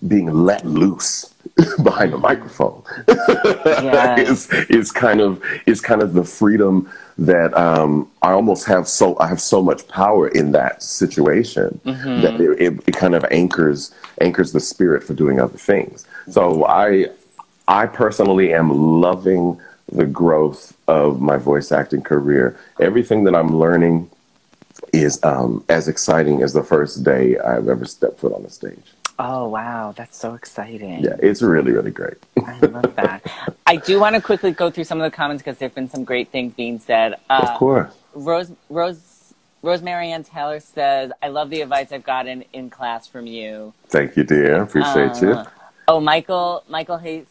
being 0.08 0.30
let 0.30 0.64
loose 0.66 1.34
behind 1.82 2.12
a 2.12 2.18
microphone 2.18 2.82
Yes. 3.08 4.50
is 4.50 4.70
is 4.70 4.92
kind 4.92 5.20
of 5.20 5.42
is 5.66 5.80
kind 5.80 6.02
of 6.02 6.14
the 6.14 6.24
freedom 6.24 6.90
that 7.16 7.56
um, 7.56 8.10
I 8.22 8.32
almost 8.32 8.66
have 8.66 8.88
so 8.88 9.16
I 9.20 9.28
have 9.28 9.40
so 9.40 9.62
much 9.62 9.86
power 9.88 10.28
in 10.28 10.52
that 10.52 10.82
situation 10.82 11.80
that 11.84 12.40
it, 12.40 12.60
it, 12.60 12.88
it 12.88 12.96
kind 12.96 13.14
of 13.14 13.24
anchors 13.30 13.92
anchors 14.20 14.52
the 14.52 14.60
spirit 14.60 15.04
for 15.04 15.14
doing 15.14 15.38
other 15.40 15.56
things. 15.58 16.06
So 16.28 16.64
I 16.66 17.06
I 17.68 17.86
personally 17.86 18.52
am 18.52 18.70
loving 19.00 19.60
the 19.92 20.06
growth 20.06 20.76
of 20.88 21.20
my 21.20 21.36
voice 21.36 21.70
acting 21.70 22.02
career. 22.02 22.58
Everything 22.80 23.24
that 23.24 23.34
I'm 23.34 23.56
learning 23.58 24.10
is 24.92 25.22
um, 25.22 25.64
as 25.68 25.86
exciting 25.88 26.42
as 26.42 26.52
the 26.52 26.64
first 26.64 27.04
day 27.04 27.38
I've 27.38 27.68
ever 27.68 27.84
stepped 27.84 28.18
foot 28.18 28.32
on 28.32 28.42
the 28.42 28.50
stage. 28.50 28.93
Oh, 29.18 29.48
wow. 29.48 29.92
That's 29.96 30.16
so 30.16 30.34
exciting. 30.34 31.04
Yeah, 31.04 31.16
it's 31.20 31.40
really 31.42 31.72
really 31.72 31.90
great. 31.90 32.14
I 32.44 32.58
love 32.60 32.94
that. 32.96 33.22
I 33.66 33.76
do 33.76 34.00
want 34.00 34.16
to 34.16 34.20
quickly 34.22 34.50
go 34.50 34.70
through 34.70 34.84
some 34.84 35.00
of 35.00 35.10
the 35.10 35.16
comments 35.16 35.42
because 35.42 35.58
there 35.58 35.68
have 35.68 35.74
been 35.74 35.88
some 35.88 36.04
great 36.04 36.30
things 36.30 36.54
being 36.54 36.78
said. 36.78 37.14
Uh, 37.30 37.46
of 37.48 37.58
course. 37.58 37.94
Rose, 38.14 38.50
Rose, 38.68 39.34
Rosemary 39.62 40.10
Ann 40.10 40.24
Taylor 40.24 40.60
says, 40.60 41.12
I 41.22 41.28
love 41.28 41.50
the 41.50 41.60
advice 41.62 41.90
I've 41.92 42.04
gotten 42.04 42.44
in 42.52 42.70
class 42.70 43.06
from 43.06 43.26
you. 43.26 43.72
Thank 43.88 44.16
you, 44.16 44.24
dear. 44.24 44.62
Appreciate 44.62 45.20
you. 45.22 45.32
Uh, 45.32 45.46
Oh, 45.86 46.00
Michael, 46.00 46.64
Michael 46.66 46.96
Hayes, 46.96 47.26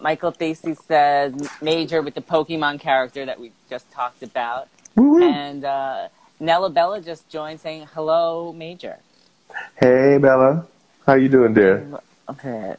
Michael 0.00 0.32
Stacy 0.32 0.74
says, 0.74 1.34
Major 1.60 2.02
with 2.02 2.14
the 2.14 2.20
Pokemon 2.20 2.78
character 2.78 3.26
that 3.26 3.40
we 3.40 3.50
just 3.68 3.90
talked 3.90 4.22
about. 4.22 4.68
And 5.24 5.64
uh, 5.64 6.08
Nella 6.38 6.70
Bella 6.70 7.00
just 7.00 7.28
joined 7.28 7.60
saying, 7.60 7.88
hello, 7.94 8.52
Major. 8.52 8.98
Hey, 9.74 10.18
Bella. 10.18 10.66
How 11.06 11.14
you 11.14 11.28
doing, 11.28 11.54
dear? 11.54 12.00
Okay. 12.28 12.74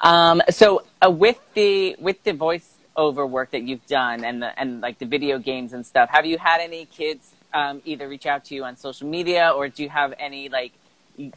Um, 0.00 0.42
so 0.50 0.82
uh, 1.00 1.08
with 1.08 1.38
the 1.54 1.94
with 2.00 2.20
the 2.24 2.32
voiceover 2.32 3.28
work 3.28 3.52
that 3.52 3.62
you've 3.62 3.86
done 3.86 4.24
and 4.24 4.42
the, 4.42 4.58
and 4.58 4.80
like 4.80 4.98
the 4.98 5.06
video 5.06 5.38
games 5.38 5.72
and 5.72 5.86
stuff, 5.86 6.10
have 6.10 6.26
you 6.26 6.36
had 6.36 6.60
any 6.60 6.86
kids 6.86 7.30
um, 7.54 7.80
either 7.84 8.08
reach 8.08 8.26
out 8.26 8.44
to 8.46 8.56
you 8.56 8.64
on 8.64 8.74
social 8.74 9.06
media 9.06 9.52
or 9.54 9.68
do 9.68 9.84
you 9.84 9.88
have 9.88 10.14
any 10.18 10.48
like 10.48 10.72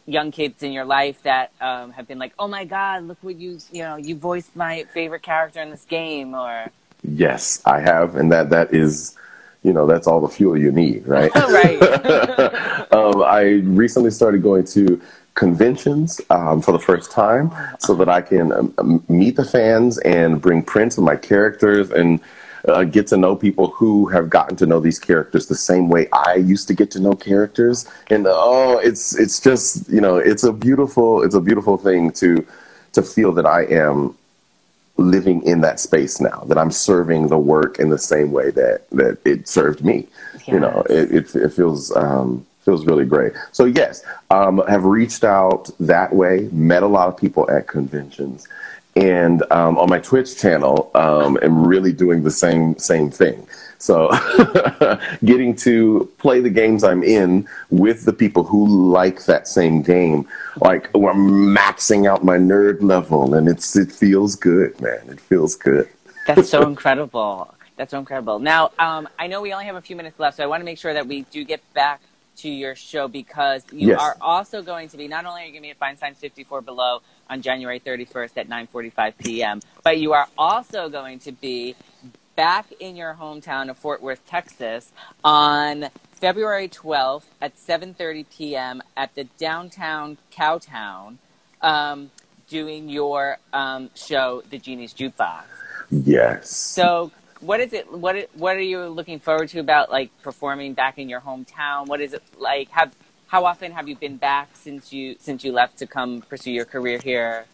young 0.06 0.32
kids 0.32 0.64
in 0.64 0.72
your 0.72 0.84
life 0.84 1.22
that 1.22 1.52
um, 1.60 1.92
have 1.92 2.08
been 2.08 2.18
like, 2.18 2.32
oh 2.36 2.48
my 2.48 2.64
god, 2.64 3.04
look 3.04 3.18
what 3.22 3.36
you 3.36 3.60
you 3.70 3.84
know 3.84 3.94
you 3.94 4.16
voiced 4.16 4.56
my 4.56 4.84
favorite 4.92 5.22
character 5.22 5.62
in 5.62 5.70
this 5.70 5.84
game 5.84 6.34
or 6.34 6.66
Yes, 7.04 7.62
I 7.64 7.78
have, 7.78 8.16
and 8.16 8.32
that 8.32 8.50
that 8.50 8.74
is 8.74 9.14
you 9.62 9.72
know 9.72 9.86
that's 9.86 10.08
all 10.08 10.20
the 10.20 10.28
fuel 10.28 10.56
you 10.56 10.72
need, 10.72 11.06
right? 11.06 11.32
right. 11.36 11.82
um, 12.92 13.22
I 13.22 13.60
recently 13.62 14.10
started 14.10 14.42
going 14.42 14.64
to 14.64 15.00
conventions 15.34 16.20
um, 16.30 16.62
for 16.62 16.72
the 16.72 16.78
first 16.78 17.10
time 17.10 17.52
so 17.78 17.94
that 17.94 18.08
I 18.08 18.20
can 18.20 18.52
um, 18.52 18.74
um, 18.78 19.04
meet 19.08 19.36
the 19.36 19.44
fans 19.44 19.98
and 19.98 20.40
bring 20.40 20.62
prints 20.62 20.96
of 20.96 21.04
my 21.04 21.16
characters 21.16 21.90
and 21.90 22.20
uh, 22.68 22.84
get 22.84 23.06
to 23.08 23.16
know 23.16 23.36
people 23.36 23.68
who 23.68 24.06
have 24.06 24.30
gotten 24.30 24.56
to 24.56 24.66
know 24.66 24.80
these 24.80 24.98
characters 24.98 25.46
the 25.46 25.54
same 25.54 25.88
way 25.88 26.08
I 26.12 26.36
used 26.36 26.66
to 26.68 26.74
get 26.74 26.90
to 26.92 27.00
know 27.00 27.14
characters. 27.14 27.86
And 28.08 28.26
oh, 28.28 28.78
it's 28.78 29.18
it's 29.18 29.40
just 29.40 29.88
you 29.90 30.00
know 30.00 30.16
it's 30.16 30.44
a 30.44 30.52
beautiful 30.52 31.22
it's 31.22 31.34
a 31.34 31.40
beautiful 31.40 31.76
thing 31.76 32.10
to 32.12 32.46
to 32.92 33.02
feel 33.02 33.32
that 33.32 33.44
I 33.44 33.64
am 33.64 34.16
living 34.96 35.42
in 35.42 35.60
that 35.60 35.80
space 35.80 36.20
now 36.20 36.44
that 36.46 36.56
I'm 36.56 36.70
serving 36.70 37.26
the 37.26 37.38
work 37.38 37.80
in 37.80 37.90
the 37.90 37.98
same 37.98 38.30
way 38.30 38.50
that 38.52 38.88
that 38.90 39.18
it 39.24 39.48
served 39.48 39.84
me. 39.84 40.06
You 40.46 40.60
know, 40.60 40.84
it 40.88 41.12
it, 41.12 41.34
it 41.34 41.52
feels 41.52 41.94
um, 41.96 42.46
feels 42.64 42.86
really 42.86 43.04
great. 43.04 43.32
So 43.52 43.64
yes, 43.64 44.04
um, 44.30 44.62
have 44.68 44.84
reached 44.84 45.24
out 45.24 45.70
that 45.80 46.14
way. 46.14 46.48
Met 46.52 46.82
a 46.82 46.86
lot 46.86 47.08
of 47.08 47.16
people 47.16 47.50
at 47.50 47.66
conventions, 47.66 48.48
and 48.96 49.42
um, 49.50 49.76
on 49.78 49.88
my 49.88 49.98
Twitch 49.98 50.38
channel, 50.38 50.90
um, 50.94 51.38
am 51.42 51.66
really 51.66 51.92
doing 51.92 52.22
the 52.22 52.30
same 52.30 52.76
same 52.78 53.10
thing. 53.10 53.46
So, 53.78 54.08
getting 55.24 55.54
to 55.56 56.10
play 56.16 56.40
the 56.40 56.48
games 56.48 56.84
I'm 56.84 57.02
in 57.02 57.46
with 57.68 58.06
the 58.06 58.14
people 58.14 58.42
who 58.42 58.90
like 58.90 59.26
that 59.26 59.46
same 59.46 59.82
game, 59.82 60.26
like 60.62 60.88
we're 60.94 61.12
maxing 61.12 62.08
out 62.08 62.24
my 62.24 62.38
nerd 62.38 62.80
level, 62.80 63.34
and 63.34 63.46
it's 63.46 63.76
it 63.76 63.92
feels 63.92 64.36
good, 64.36 64.80
man. 64.80 65.00
It 65.08 65.20
feels 65.20 65.54
good. 65.54 65.88
That's 66.26 66.48
so 66.48 66.62
incredible. 66.66 67.54
That's 67.76 67.90
so 67.90 67.98
incredible. 67.98 68.38
Now, 68.38 68.70
um, 68.78 69.06
I 69.18 69.26
know 69.26 69.42
we 69.42 69.52
only 69.52 69.66
have 69.66 69.76
a 69.76 69.82
few 69.82 69.96
minutes 69.96 70.18
left, 70.18 70.38
so 70.38 70.44
I 70.44 70.46
want 70.46 70.62
to 70.62 70.64
make 70.64 70.78
sure 70.78 70.94
that 70.94 71.06
we 71.06 71.22
do 71.22 71.44
get 71.44 71.60
back 71.74 72.00
to 72.38 72.48
your 72.48 72.74
show 72.74 73.08
because 73.08 73.62
you 73.72 73.88
Yes. 73.88 74.00
are 74.00 74.16
also 74.20 74.62
going 74.62 74.88
to 74.88 74.96
be 74.96 75.08
not 75.08 75.26
only 75.26 75.42
are 75.42 75.46
you 75.46 75.52
going 75.52 75.62
to 75.62 75.68
be 75.68 75.70
at 75.70 75.78
Feinstein 75.80 76.16
54 76.16 76.60
Below 76.62 77.00
on 77.30 77.42
January 77.42 77.80
31st 77.80 78.36
at 78.36 78.48
9:45 78.48 79.18
p.m., 79.18 79.60
but 79.82 79.98
you 79.98 80.12
are 80.12 80.28
also 80.36 80.88
going 80.88 81.18
to 81.20 81.32
be 81.32 81.74
back 82.36 82.66
in 82.80 82.96
your 82.96 83.16
hometown 83.20 83.70
of 83.70 83.78
Fort 83.78 84.02
Worth, 84.02 84.26
Texas, 84.26 84.90
on 85.22 85.86
February 86.12 86.68
12th 86.68 87.24
at 87.40 87.56
7:30 87.56 88.26
p.m. 88.36 88.82
at 88.96 89.14
the 89.14 89.24
downtown 89.38 90.16
Cowtown, 90.32 91.16
um, 91.62 92.10
doing 92.48 92.88
your 92.88 93.38
um, 93.52 93.90
show, 93.94 94.42
The 94.50 94.58
Genie's 94.58 94.92
Jukebox. 94.94 95.44
Yes. 95.90 96.50
So, 96.50 97.12
what 97.44 97.60
is 97.60 97.72
it? 97.72 97.90
What 97.92 98.28
What 98.34 98.56
are 98.56 98.60
you 98.60 98.86
looking 98.86 99.18
forward 99.18 99.48
to 99.50 99.60
about 99.60 99.90
like 99.90 100.10
performing 100.22 100.74
back 100.74 100.98
in 100.98 101.08
your 101.08 101.20
hometown? 101.20 101.86
What 101.86 102.00
is 102.00 102.12
it 102.12 102.22
like? 102.38 102.70
Have 102.70 102.94
how 103.26 103.44
often 103.44 103.72
have 103.72 103.88
you 103.88 103.96
been 103.96 104.16
back 104.16 104.50
since 104.54 104.92
you 104.92 105.16
since 105.18 105.44
you 105.44 105.52
left 105.52 105.78
to 105.78 105.86
come 105.86 106.22
pursue 106.22 106.52
your 106.52 106.64
career 106.64 106.98
here? 106.98 107.46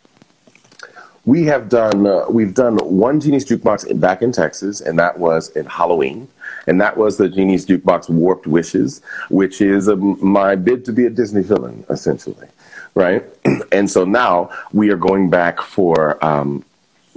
We 1.26 1.44
have 1.44 1.68
done 1.68 2.06
uh, 2.06 2.26
we've 2.30 2.54
done 2.54 2.76
one 2.78 3.20
Genie's 3.20 3.44
Jukebox 3.44 3.98
back 4.00 4.22
in 4.22 4.32
Texas, 4.32 4.80
and 4.80 4.98
that 4.98 5.18
was 5.18 5.50
in 5.50 5.66
Halloween, 5.66 6.28
and 6.66 6.80
that 6.80 6.96
was 6.96 7.18
the 7.18 7.28
Genie's 7.28 7.66
Jukebox 7.66 8.08
Warped 8.08 8.46
Wishes, 8.46 9.02
which 9.28 9.60
is 9.60 9.88
my 9.88 10.54
bid 10.54 10.84
to 10.86 10.92
be 10.92 11.06
a 11.06 11.10
Disney 11.10 11.42
villain, 11.42 11.84
essentially, 11.90 12.48
right? 12.94 13.24
and 13.72 13.90
so 13.90 14.04
now 14.04 14.50
we 14.72 14.90
are 14.90 14.96
going 14.96 15.28
back 15.28 15.60
for 15.60 16.24
um, 16.24 16.64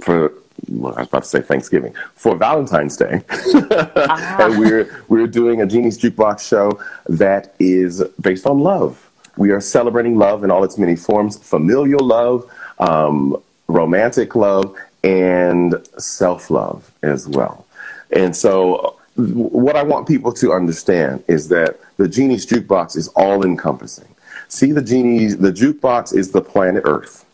for 0.00 0.34
well, 0.68 0.94
I 0.94 1.00
was 1.00 1.08
about 1.08 1.22
to 1.22 1.28
say 1.28 1.40
Thanksgiving 1.40 1.94
for 2.14 2.36
Valentine's 2.36 2.96
Day, 2.96 3.22
and 3.28 4.58
we're 4.58 5.04
we're 5.08 5.26
doing 5.26 5.62
a 5.62 5.66
Genie's 5.66 5.98
Jukebox 5.98 6.46
show 6.48 6.80
that 7.08 7.54
is 7.58 8.02
based 8.20 8.46
on 8.46 8.60
love. 8.60 9.10
We 9.36 9.50
are 9.50 9.60
celebrating 9.60 10.16
love 10.16 10.44
in 10.44 10.50
all 10.50 10.64
its 10.64 10.78
many 10.78 10.96
forms: 10.96 11.38
familial 11.38 12.04
love, 12.04 12.50
um, 12.78 13.36
romantic 13.68 14.34
love, 14.34 14.76
and 15.02 15.74
self 15.98 16.50
love 16.50 16.90
as 17.02 17.28
well. 17.28 17.66
And 18.10 18.36
so, 18.36 18.98
what 19.16 19.76
I 19.76 19.82
want 19.82 20.06
people 20.06 20.32
to 20.34 20.52
understand 20.52 21.24
is 21.28 21.48
that 21.48 21.80
the 21.96 22.08
Genie's 22.08 22.46
Jukebox 22.46 22.96
is 22.96 23.08
all 23.08 23.44
encompassing. 23.44 24.08
See, 24.48 24.72
the 24.72 24.82
Genie's 24.82 25.38
the 25.38 25.50
jukebox 25.50 26.14
is 26.14 26.30
the 26.30 26.40
planet 26.40 26.84
Earth, 26.86 27.24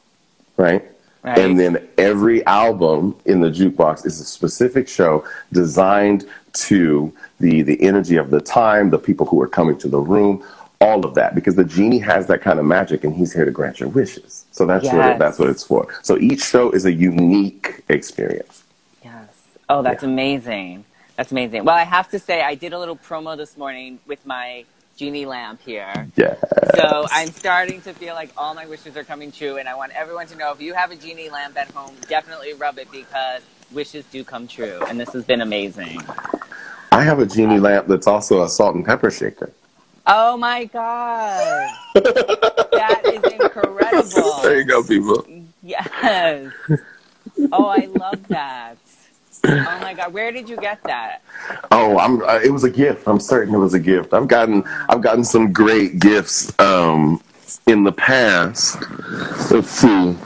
right? 0.56 0.84
Right. 1.22 1.38
And 1.38 1.60
then 1.60 1.86
every 1.98 2.44
album 2.46 3.14
in 3.26 3.40
the 3.40 3.50
jukebox 3.50 4.06
is 4.06 4.20
a 4.20 4.24
specific 4.24 4.88
show 4.88 5.24
designed 5.52 6.26
to 6.52 7.12
the 7.40 7.62
the 7.62 7.80
energy 7.82 8.16
of 8.16 8.30
the 8.30 8.40
time, 8.40 8.90
the 8.90 8.98
people 8.98 9.26
who 9.26 9.40
are 9.42 9.48
coming 9.48 9.76
to 9.78 9.88
the 9.88 9.98
room, 9.98 10.42
all 10.80 11.04
of 11.04 11.14
that. 11.14 11.34
Because 11.34 11.56
the 11.56 11.64
genie 11.64 11.98
has 11.98 12.26
that 12.28 12.40
kind 12.40 12.58
of 12.58 12.64
magic, 12.64 13.04
and 13.04 13.14
he's 13.14 13.32
here 13.34 13.44
to 13.44 13.50
grant 13.50 13.80
your 13.80 13.90
wishes. 13.90 14.46
So 14.50 14.64
that's 14.64 14.84
what 14.84 14.94
Yes. 14.94 15.18
that's 15.18 15.38
what 15.38 15.48
it's 15.50 15.62
for. 15.64 15.88
So 16.02 16.16
each 16.18 16.42
show 16.42 16.70
is 16.70 16.86
a 16.86 16.92
unique 16.92 17.82
experience. 17.90 18.64
Yes. 19.04 19.28
Oh, 19.68 19.82
that's 19.82 20.02
amazing. 20.02 20.84
That's 21.16 21.32
amazing. 21.32 21.64
Well, 21.66 21.76
I 21.76 21.84
have 21.84 22.08
to 22.12 22.18
say, 22.18 22.40
I 22.42 22.54
did 22.54 22.72
a 22.72 22.78
little 22.78 22.96
promo 22.96 23.36
this 23.36 23.58
morning 23.58 23.98
with 24.06 24.24
my 24.24 24.64
genie 25.00 25.24
lamp 25.24 25.62
here. 25.62 26.08
Yeah. 26.14 26.36
So 26.74 27.06
I'm 27.10 27.30
starting 27.30 27.80
to 27.82 27.94
feel 27.94 28.14
like 28.14 28.30
all 28.36 28.52
my 28.52 28.66
wishes 28.66 28.98
are 28.98 29.04
coming 29.04 29.32
true, 29.32 29.56
and 29.56 29.66
I 29.66 29.74
want 29.74 29.92
everyone 29.92 30.26
to 30.26 30.36
know 30.36 30.52
if 30.52 30.60
you 30.60 30.74
have 30.74 30.90
a 30.90 30.96
genie 30.96 31.30
lamp 31.30 31.56
at 31.56 31.70
home, 31.70 31.94
definitely 32.06 32.52
rub 32.52 32.78
it 32.78 32.90
because 32.92 33.40
wishes 33.72 34.04
do 34.12 34.22
come 34.22 34.46
true, 34.46 34.78
and 34.88 35.00
this 35.00 35.10
has 35.14 35.24
been 35.24 35.40
amazing. 35.40 36.02
I 36.92 37.02
have 37.02 37.18
a 37.18 37.24
genie 37.24 37.58
lamp 37.58 37.86
that's 37.86 38.06
also 38.06 38.42
a 38.42 38.48
salt 38.50 38.74
and 38.74 38.84
pepper 38.84 39.10
shaker. 39.10 39.50
Oh 40.06 40.36
my 40.36 40.66
god, 40.66 41.70
that 41.94 43.02
is 43.06 43.22
incredible! 43.32 44.34
There 44.42 44.58
you 44.58 44.64
go, 44.64 44.82
people. 44.82 45.24
Yes. 45.62 46.52
Oh, 47.52 47.64
I 47.64 47.86
love 47.86 48.28
that. 48.28 48.76
Oh 49.44 49.78
my 49.80 49.94
god, 49.94 50.12
where 50.12 50.30
did 50.32 50.48
you 50.48 50.56
get 50.56 50.82
that? 50.84 51.22
Oh, 51.70 51.98
I'm. 51.98 52.22
Uh, 52.22 52.40
it 52.44 52.50
was 52.50 52.64
a 52.64 52.70
gift. 52.70 53.06
I'm 53.06 53.20
certain 53.20 53.54
it 53.54 53.58
was 53.58 53.74
a 53.74 53.78
gift. 53.78 54.12
I've 54.12 54.28
gotten. 54.28 54.62
I've 54.88 55.00
gotten 55.00 55.24
some 55.24 55.52
great 55.52 55.98
gifts 55.98 56.52
um, 56.60 57.22
in 57.66 57.82
the 57.84 57.92
past. 57.92 58.76
Let's 59.50 59.70
see. 59.70 60.16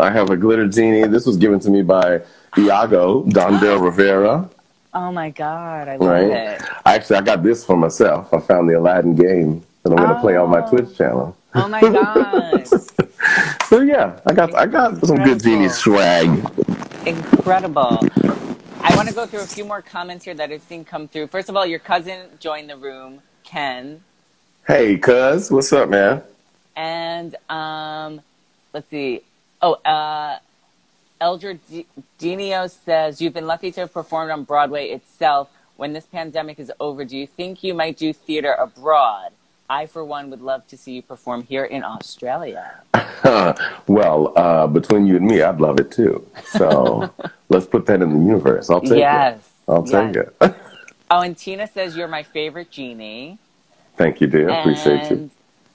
I 0.00 0.10
have 0.10 0.30
a 0.30 0.36
glitter 0.36 0.66
genie. 0.68 1.06
This 1.08 1.26
was 1.26 1.36
given 1.36 1.60
to 1.60 1.70
me 1.70 1.82
by 1.82 2.20
Iago 2.58 3.22
Dondel 3.24 3.82
Rivera. 3.82 4.48
Oh 4.94 5.10
my 5.10 5.30
god, 5.30 5.88
I 5.88 5.96
love 5.96 6.08
Right. 6.08 6.24
it. 6.30 6.62
Actually, 6.84 7.16
I 7.16 7.20
got 7.22 7.42
this 7.42 7.64
for 7.64 7.76
myself. 7.76 8.32
I 8.34 8.40
found 8.40 8.68
the 8.68 8.78
Aladdin 8.78 9.14
game 9.14 9.62
that 9.82 9.90
I'm 9.90 9.96
going 9.96 10.08
to 10.10 10.20
play 10.20 10.36
on 10.36 10.50
my 10.50 10.60
Oh. 10.62 10.68
Twitch 10.68 10.96
channel. 10.96 11.36
Oh 11.54 11.68
my 11.68 11.80
god, 11.80 12.66
So 13.68 13.80
yeah, 13.80 14.18
I 14.26 14.32
got. 14.34 14.54
I 14.54 14.66
got 14.66 15.04
some 15.06 15.16
good 15.22 15.42
genie 15.42 15.68
swag. 15.68 16.28
Incredible. 17.06 18.00
I 18.80 18.94
want 18.96 19.08
to 19.08 19.14
go 19.14 19.26
through 19.26 19.40
a 19.40 19.46
few 19.46 19.64
more 19.64 19.82
comments 19.82 20.24
here 20.24 20.34
that 20.34 20.50
I've 20.50 20.62
seen 20.62 20.84
come 20.84 21.08
through. 21.08 21.28
First 21.28 21.48
of 21.48 21.56
all, 21.56 21.66
your 21.66 21.78
cousin 21.78 22.28
joined 22.38 22.70
the 22.70 22.76
room, 22.76 23.22
Ken. 23.44 24.02
Hey, 24.66 24.96
cuz, 24.98 25.50
what's 25.50 25.72
up, 25.72 25.88
man? 25.88 26.22
And 26.76 27.36
um, 27.48 28.20
let's 28.72 28.88
see. 28.88 29.22
Oh, 29.60 29.74
uh, 29.74 30.38
Eldred 31.20 31.60
D- 31.70 31.86
Dinio 32.18 32.68
says 32.68 33.20
you've 33.20 33.34
been 33.34 33.46
lucky 33.46 33.70
to 33.72 33.80
have 33.80 33.92
performed 33.92 34.30
on 34.30 34.44
Broadway 34.44 34.88
itself. 34.88 35.50
When 35.76 35.92
this 35.92 36.06
pandemic 36.06 36.58
is 36.58 36.70
over, 36.78 37.04
do 37.04 37.16
you 37.16 37.26
think 37.26 37.64
you 37.64 37.74
might 37.74 37.96
do 37.96 38.12
theater 38.12 38.52
abroad? 38.52 39.32
I, 39.68 39.86
for 39.86 40.04
one, 40.04 40.30
would 40.30 40.42
love 40.42 40.66
to 40.68 40.76
see 40.76 40.92
you 40.92 41.02
perform 41.02 41.44
here 41.44 41.64
in 41.64 41.82
Australia. 41.82 42.82
well, 43.86 44.32
uh, 44.36 44.66
between 44.66 45.06
you 45.06 45.16
and 45.16 45.26
me, 45.26 45.42
I'd 45.42 45.60
love 45.60 45.80
it 45.80 45.90
too. 45.90 46.26
So 46.44 47.10
let's 47.48 47.66
put 47.66 47.86
that 47.86 48.02
in 48.02 48.10
the 48.12 48.26
universe. 48.26 48.68
I'll 48.70 48.80
take 48.80 48.92
it. 48.92 48.98
Yes, 48.98 49.38
it. 49.38 49.70
I'll 49.70 49.84
take 49.84 50.16
it. 50.16 50.36
Oh, 51.14 51.20
and 51.20 51.36
Tina 51.36 51.66
says 51.66 51.94
you're 51.94 52.08
my 52.08 52.22
favorite 52.22 52.70
genie. 52.70 53.36
Thank 53.98 54.22
you, 54.22 54.26
dear. 54.26 54.48
I 54.48 54.60
appreciate 54.60 55.10
you. 55.10 55.30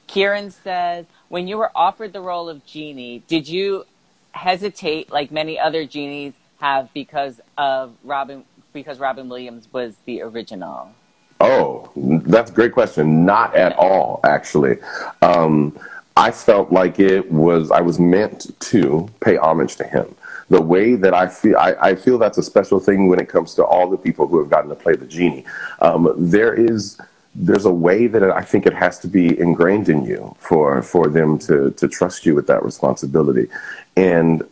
Kieran 0.07 0.49
says, 0.49 1.05
when 1.29 1.47
you 1.47 1.59
were 1.59 1.69
offered 1.75 2.11
the 2.11 2.21
role 2.21 2.49
of 2.49 2.65
genie, 2.65 3.21
did 3.27 3.47
you 3.47 3.85
hesitate 4.31 5.11
like 5.11 5.29
many 5.31 5.59
other 5.59 5.85
genies 5.85 6.33
have 6.59 6.91
because 6.91 7.39
of 7.55 7.93
Robin 8.03 8.45
because 8.73 8.97
Robin 8.97 9.29
Williams 9.29 9.67
was 9.71 9.97
the 10.05 10.23
original? 10.23 10.93
Oh, 11.39 11.89
that's 11.95 12.51
a 12.51 12.53
great 12.53 12.71
question. 12.71 13.25
Not 13.25 13.55
at 13.55 13.75
all, 13.77 14.19
actually. 14.23 14.77
Um, 15.21 15.77
I 16.15 16.31
felt 16.31 16.71
like 16.71 16.99
it 16.99 17.31
was, 17.31 17.69
I 17.69 17.81
was 17.81 17.99
meant 17.99 18.59
to 18.59 19.07
pay 19.19 19.37
homage 19.37 19.75
to 19.75 19.83
him. 19.83 20.15
The 20.49 20.61
way 20.61 20.95
that 20.95 21.13
I 21.13 21.27
feel, 21.27 21.57
I, 21.57 21.73
I 21.79 21.95
feel 21.95 22.17
that's 22.17 22.37
a 22.37 22.43
special 22.43 22.79
thing 22.79 23.07
when 23.07 23.19
it 23.19 23.29
comes 23.29 23.53
to 23.55 23.65
all 23.65 23.89
the 23.89 23.97
people 23.97 24.27
who 24.27 24.39
have 24.39 24.49
gotten 24.49 24.69
to 24.69 24.75
play 24.75 24.95
the 24.95 25.05
genie. 25.05 25.45
Um, 25.79 26.13
there 26.17 26.53
is, 26.53 26.99
there's 27.35 27.65
a 27.65 27.71
way 27.71 28.07
that 28.07 28.23
I 28.23 28.41
think 28.41 28.65
it 28.65 28.73
has 28.73 28.97
to 28.99 29.07
be 29.07 29.39
ingrained 29.39 29.89
in 29.89 30.05
you 30.05 30.35
for, 30.39 30.81
for 30.81 31.07
them 31.07 31.37
to, 31.39 31.71
to 31.71 31.87
trust 31.87 32.25
you 32.25 32.33
with 32.33 32.47
that 32.47 32.63
responsibility. 32.63 33.49
And 33.95 34.43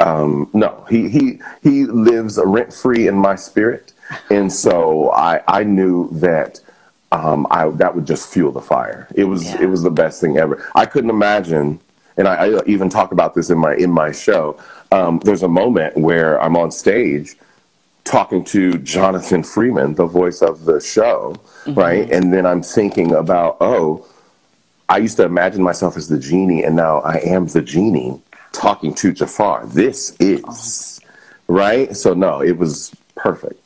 um, 0.00 0.48
no, 0.52 0.84
he 0.88 1.08
he 1.08 1.40
he 1.62 1.84
lives 1.84 2.38
rent 2.44 2.72
free 2.72 3.08
in 3.08 3.16
my 3.16 3.34
spirit, 3.34 3.92
and 4.30 4.52
so 4.52 5.10
I 5.12 5.40
I 5.48 5.64
knew 5.64 6.08
that 6.12 6.60
um, 7.12 7.46
I 7.50 7.68
that 7.70 7.94
would 7.94 8.06
just 8.06 8.32
fuel 8.32 8.52
the 8.52 8.60
fire. 8.60 9.08
It 9.14 9.24
was 9.24 9.44
Yeah. 9.44 9.62
it 9.62 9.66
was 9.66 9.82
the 9.82 9.90
best 9.90 10.20
thing 10.20 10.38
ever. 10.38 10.66
I 10.74 10.86
couldn't 10.86 11.10
imagine, 11.10 11.80
and 12.16 12.28
I, 12.28 12.34
I 12.56 12.62
even 12.66 12.88
talk 12.88 13.12
about 13.12 13.34
this 13.34 13.50
in 13.50 13.58
my 13.58 13.74
in 13.74 13.90
my 13.90 14.12
show. 14.12 14.58
Um, 14.92 15.20
there's 15.24 15.42
a 15.42 15.48
moment 15.48 15.96
where 15.96 16.40
I'm 16.42 16.56
on 16.56 16.70
stage 16.70 17.36
talking 18.04 18.42
to 18.42 18.78
Jonathan 18.78 19.42
Freeman, 19.42 19.94
the 19.94 20.06
voice 20.06 20.40
of 20.40 20.64
the 20.64 20.80
show, 20.80 21.36
right, 21.68 22.10
and 22.10 22.32
then 22.32 22.46
I'm 22.46 22.62
thinking 22.62 23.14
about 23.14 23.56
oh. 23.60 24.06
I 24.90 24.96
used 24.96 25.18
to 25.18 25.24
imagine 25.24 25.62
myself 25.62 25.98
as 25.98 26.08
the 26.08 26.18
genie, 26.18 26.64
and 26.64 26.74
now 26.74 27.00
I 27.00 27.16
am 27.18 27.46
the 27.46 27.60
genie 27.60 28.22
talking 28.52 28.94
to 28.94 29.12
Jafar. 29.12 29.66
This 29.66 30.16
is 30.18 30.98
right. 31.46 31.94
So 31.94 32.14
no, 32.14 32.40
it 32.40 32.56
was 32.56 32.90
perfect. 33.18 33.60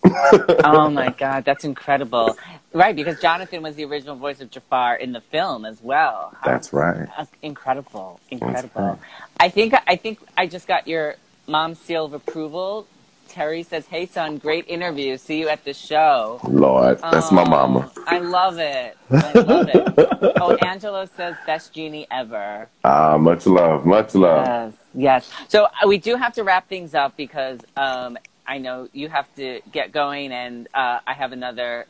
oh 0.64 0.90
my 1.00 1.10
god, 1.10 1.44
that's 1.44 1.64
incredible! 1.64 2.36
Right, 2.72 2.96
because 2.96 3.20
Jonathan 3.20 3.62
was 3.62 3.76
the 3.76 3.84
original 3.84 4.16
voice 4.16 4.40
of 4.40 4.50
Jafar 4.50 4.96
in 4.96 5.12
the 5.12 5.20
film 5.20 5.64
as 5.64 5.82
well. 5.82 6.34
That's 6.44 6.72
right. 6.72 7.08
uh, 7.16 7.26
incredible, 7.42 8.20
incredible. 8.30 8.82
right. 8.82 8.98
I 9.40 9.48
think 9.50 9.74
I 9.86 9.96
think 9.96 10.20
I 10.36 10.46
just 10.46 10.66
got 10.68 10.88
your 10.88 11.16
mom's 11.46 11.78
seal 11.80 12.04
of 12.06 12.14
approval. 12.14 12.86
Terry 13.28 13.62
says, 13.62 13.86
"Hey 13.86 14.06
son, 14.06 14.38
great 14.38 14.68
interview. 14.68 15.16
See 15.16 15.40
you 15.40 15.48
at 15.48 15.64
the 15.64 15.72
show." 15.74 16.40
Lord, 16.44 16.98
that's 17.10 17.32
my 17.32 17.42
Oh, 17.42 17.46
mama. 17.46 17.90
I 18.06 18.18
love 18.18 18.58
it. 18.58 18.96
I 19.10 19.32
love 19.32 19.68
it. 19.72 20.34
oh, 20.40 20.56
Angelo 20.56 21.06
says, 21.06 21.36
"Best 21.46 21.72
genie 21.72 22.06
ever." 22.10 22.68
Ah, 22.84 23.16
much 23.18 23.46
love, 23.46 23.86
much 23.86 24.14
love. 24.14 24.46
Yes, 24.46 24.74
yes. 24.94 25.30
So 25.48 25.64
uh, 25.64 25.88
we 25.88 25.98
do 25.98 26.16
have 26.16 26.34
to 26.34 26.44
wrap 26.44 26.68
things 26.68 26.94
up 26.94 27.16
because 27.16 27.60
um, 27.76 28.18
I 28.52 28.58
know 28.58 28.86
you 28.92 29.08
have 29.08 29.34
to 29.36 29.62
get 29.72 29.92
going, 29.92 30.30
and 30.30 30.68
uh, 30.74 30.98
I 31.06 31.14
have 31.14 31.32
another 31.32 31.86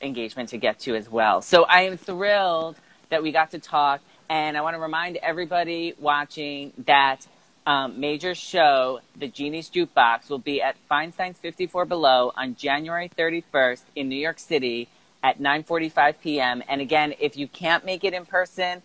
engagement 0.00 0.48
to 0.48 0.56
get 0.56 0.78
to 0.80 0.94
as 0.94 1.10
well. 1.10 1.42
So 1.42 1.64
I 1.64 1.82
am 1.82 1.98
thrilled 1.98 2.76
that 3.10 3.22
we 3.22 3.32
got 3.32 3.50
to 3.50 3.58
talk, 3.58 4.00
and 4.30 4.56
I 4.56 4.62
want 4.62 4.76
to 4.76 4.80
remind 4.80 5.18
everybody 5.18 5.92
watching 6.00 6.72
that 6.86 7.26
um, 7.66 8.00
major 8.00 8.34
show, 8.34 9.00
The 9.14 9.28
Genie's 9.28 9.68
Jukebox, 9.68 10.30
will 10.30 10.38
be 10.38 10.62
at 10.62 10.76
Feinstein's 10.90 11.36
54 11.36 11.84
Below 11.84 12.32
on 12.34 12.54
January 12.54 13.10
31st 13.10 13.82
in 13.94 14.08
New 14.08 14.16
York 14.16 14.38
City 14.38 14.88
at 15.22 15.38
9:45 15.38 16.14
p.m. 16.22 16.62
And 16.66 16.80
again, 16.80 17.12
if 17.20 17.36
you 17.36 17.46
can't 17.46 17.84
make 17.84 18.04
it 18.04 18.14
in 18.14 18.24
person, 18.24 18.80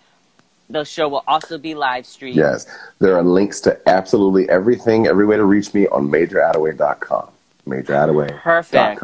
the 0.71 0.83
show 0.83 1.07
will 1.07 1.23
also 1.27 1.57
be 1.57 1.75
live 1.75 2.05
streamed. 2.05 2.37
Yes, 2.37 2.65
there 2.99 3.15
are 3.15 3.23
links 3.23 3.59
to 3.61 3.89
absolutely 3.89 4.49
everything, 4.49 5.07
every 5.07 5.25
way 5.25 5.37
to 5.37 5.45
reach 5.45 5.73
me 5.73 5.87
on 5.87 6.07
majorattaway.com. 6.09 7.29
Majorattaway.com. 7.67 8.39
Perfect. 8.39 9.03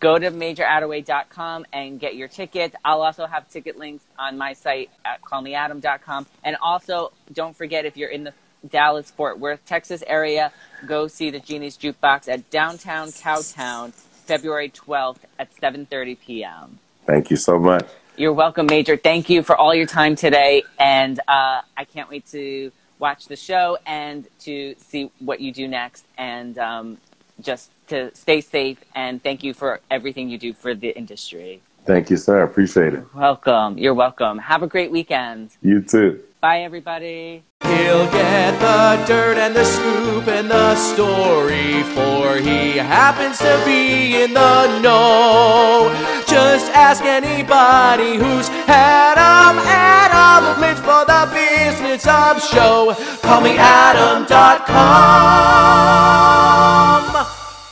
Go 0.00 0.18
to 0.18 0.30
majorattaway.com 0.30 1.66
and 1.72 1.98
get 1.98 2.14
your 2.14 2.28
tickets. 2.28 2.76
I'll 2.84 3.02
also 3.02 3.26
have 3.26 3.48
ticket 3.48 3.78
links 3.78 4.04
on 4.18 4.36
my 4.36 4.52
site 4.52 4.90
at 5.04 5.22
callmeadam.com. 5.22 6.26
And 6.44 6.56
also, 6.60 7.12
don't 7.32 7.56
forget 7.56 7.86
if 7.86 7.96
you're 7.96 8.10
in 8.10 8.24
the 8.24 8.34
Dallas 8.68 9.10
Fort 9.10 9.38
Worth, 9.38 9.64
Texas 9.66 10.02
area, 10.06 10.52
go 10.86 11.06
see 11.06 11.30
the 11.30 11.40
Genie's 11.40 11.76
Jukebox 11.76 12.28
at 12.28 12.50
downtown 12.50 13.08
Cowtown, 13.08 13.92
February 13.92 14.70
12th 14.70 15.18
at 15.38 15.54
7:30 15.54 16.18
p.m. 16.20 16.78
Thank 17.06 17.30
you 17.30 17.36
so 17.36 17.58
much. 17.58 17.86
You're 18.16 18.32
welcome, 18.32 18.66
Major. 18.66 18.96
Thank 18.96 19.28
you 19.28 19.42
for 19.42 19.56
all 19.56 19.74
your 19.74 19.86
time 19.86 20.14
today, 20.14 20.62
and 20.78 21.18
uh, 21.26 21.62
I 21.76 21.84
can't 21.84 22.08
wait 22.08 22.24
to 22.28 22.70
watch 23.00 23.26
the 23.26 23.34
show 23.34 23.76
and 23.86 24.28
to 24.40 24.76
see 24.78 25.10
what 25.18 25.40
you 25.40 25.50
do 25.52 25.66
next, 25.66 26.06
and 26.16 26.56
um, 26.58 26.98
just 27.40 27.70
to 27.88 28.14
stay 28.14 28.40
safe. 28.40 28.78
And 28.94 29.20
thank 29.20 29.42
you 29.42 29.52
for 29.52 29.80
everything 29.90 30.28
you 30.28 30.38
do 30.38 30.52
for 30.52 30.76
the 30.76 30.96
industry. 30.96 31.60
Thank 31.86 32.08
you, 32.08 32.16
sir. 32.16 32.44
Appreciate 32.44 32.94
it. 32.94 33.04
Welcome. 33.16 33.78
You're 33.78 33.94
welcome. 33.94 34.38
Have 34.38 34.62
a 34.62 34.68
great 34.68 34.92
weekend. 34.92 35.50
You 35.60 35.82
too. 35.82 36.22
Bye, 36.40 36.60
everybody. 36.60 37.42
He'll 37.64 38.08
get 38.12 38.60
the 38.60 39.04
dirt 39.08 39.38
and 39.38 39.56
the 39.56 39.64
scoop 39.64 40.28
and 40.28 40.48
the 40.48 40.76
story, 40.76 41.82
for 41.82 42.03
he 42.36 42.76
happens 42.76 43.38
to 43.38 43.62
be 43.64 44.22
in 44.22 44.34
the 44.34 44.80
know. 44.80 45.90
Just 46.26 46.72
ask 46.72 47.04
anybody 47.04 48.16
who's 48.16 48.48
had 48.66 49.18
'em. 49.18 49.58
Adam 49.66 50.60
lives 50.60 50.80
for 50.80 51.04
the 51.04 51.28
business 51.32 52.06
of 52.06 52.42
show. 52.42 52.94
Call 53.22 53.40
me 53.40 53.56
Adam.com. 53.58 54.64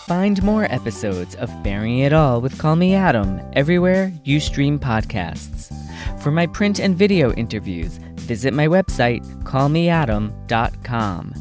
Find 0.07 0.43
more 0.43 0.65
episodes 0.65 1.35
of 1.37 1.51
Bearing 1.63 2.01
It 2.01 2.13
All 2.13 2.41
with 2.41 2.59
Call 2.59 2.77
Me 2.77 2.95
Adam 2.95 3.41
everywhere 3.55 4.13
you 4.25 4.41
stream 4.41 4.79
podcasts. 4.79 5.73
For 6.21 6.31
my 6.31 6.47
print 6.47 6.79
and 6.79 6.97
video 6.97 7.33
interviews, 7.33 7.99
visit 8.17 8.55
my 8.55 8.69
website, 8.69 9.25
callmeadam.com. 9.45 11.35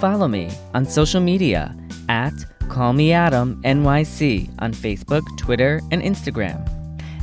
Follow 0.00 0.28
me 0.28 0.50
on 0.74 0.84
social 0.86 1.20
media 1.20 1.74
at 2.10 2.34
Call 2.68 2.92
Me 2.92 3.12
Adam 3.12 3.62
NYC 3.62 4.50
on 4.58 4.74
Facebook, 4.74 5.22
Twitter, 5.38 5.80
and 5.92 6.02
Instagram. 6.02 6.58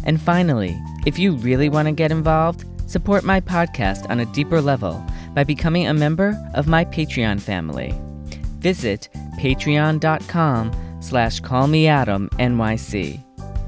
And 0.05 0.19
finally, 0.19 0.79
if 1.05 1.19
you 1.19 1.33
really 1.33 1.67
want 1.67 1.87
to 1.87 1.91
get 1.91 2.11
involved, 2.11 2.63
support 2.89 3.25
my 3.25 3.41
podcast 3.41 4.09
on 4.09 4.21
a 4.21 4.25
deeper 4.27 4.61
level 4.61 5.05
by 5.35 5.43
becoming 5.43 5.87
a 5.87 5.93
member 5.93 6.41
of 6.53 6.67
my 6.67 6.85
Patreon 6.85 7.41
family. 7.41 7.93
Visit 8.59 9.09
patreon.com 9.37 10.71
slash 11.01 11.41
callmeadamnyc. 11.41 13.23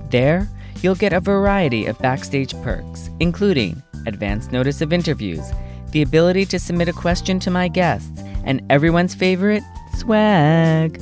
There, 0.09 0.49
you'll 0.81 0.95
get 0.95 1.13
a 1.13 1.19
variety 1.19 1.85
of 1.85 1.99
backstage 1.99 2.53
perks, 2.63 3.09
including 3.19 3.83
advance 4.05 4.51
notice 4.51 4.79
of 4.79 4.93
interviews, 4.93 5.51
the 5.91 6.01
ability 6.01 6.45
to 6.45 6.59
submit 6.59 6.87
a 6.87 6.93
question 6.93 7.39
to 7.41 7.51
my 7.51 7.67
guests, 7.67 8.21
and 8.45 8.61
everyone's 8.69 9.13
favorite, 9.13 9.63
swag. 9.95 10.99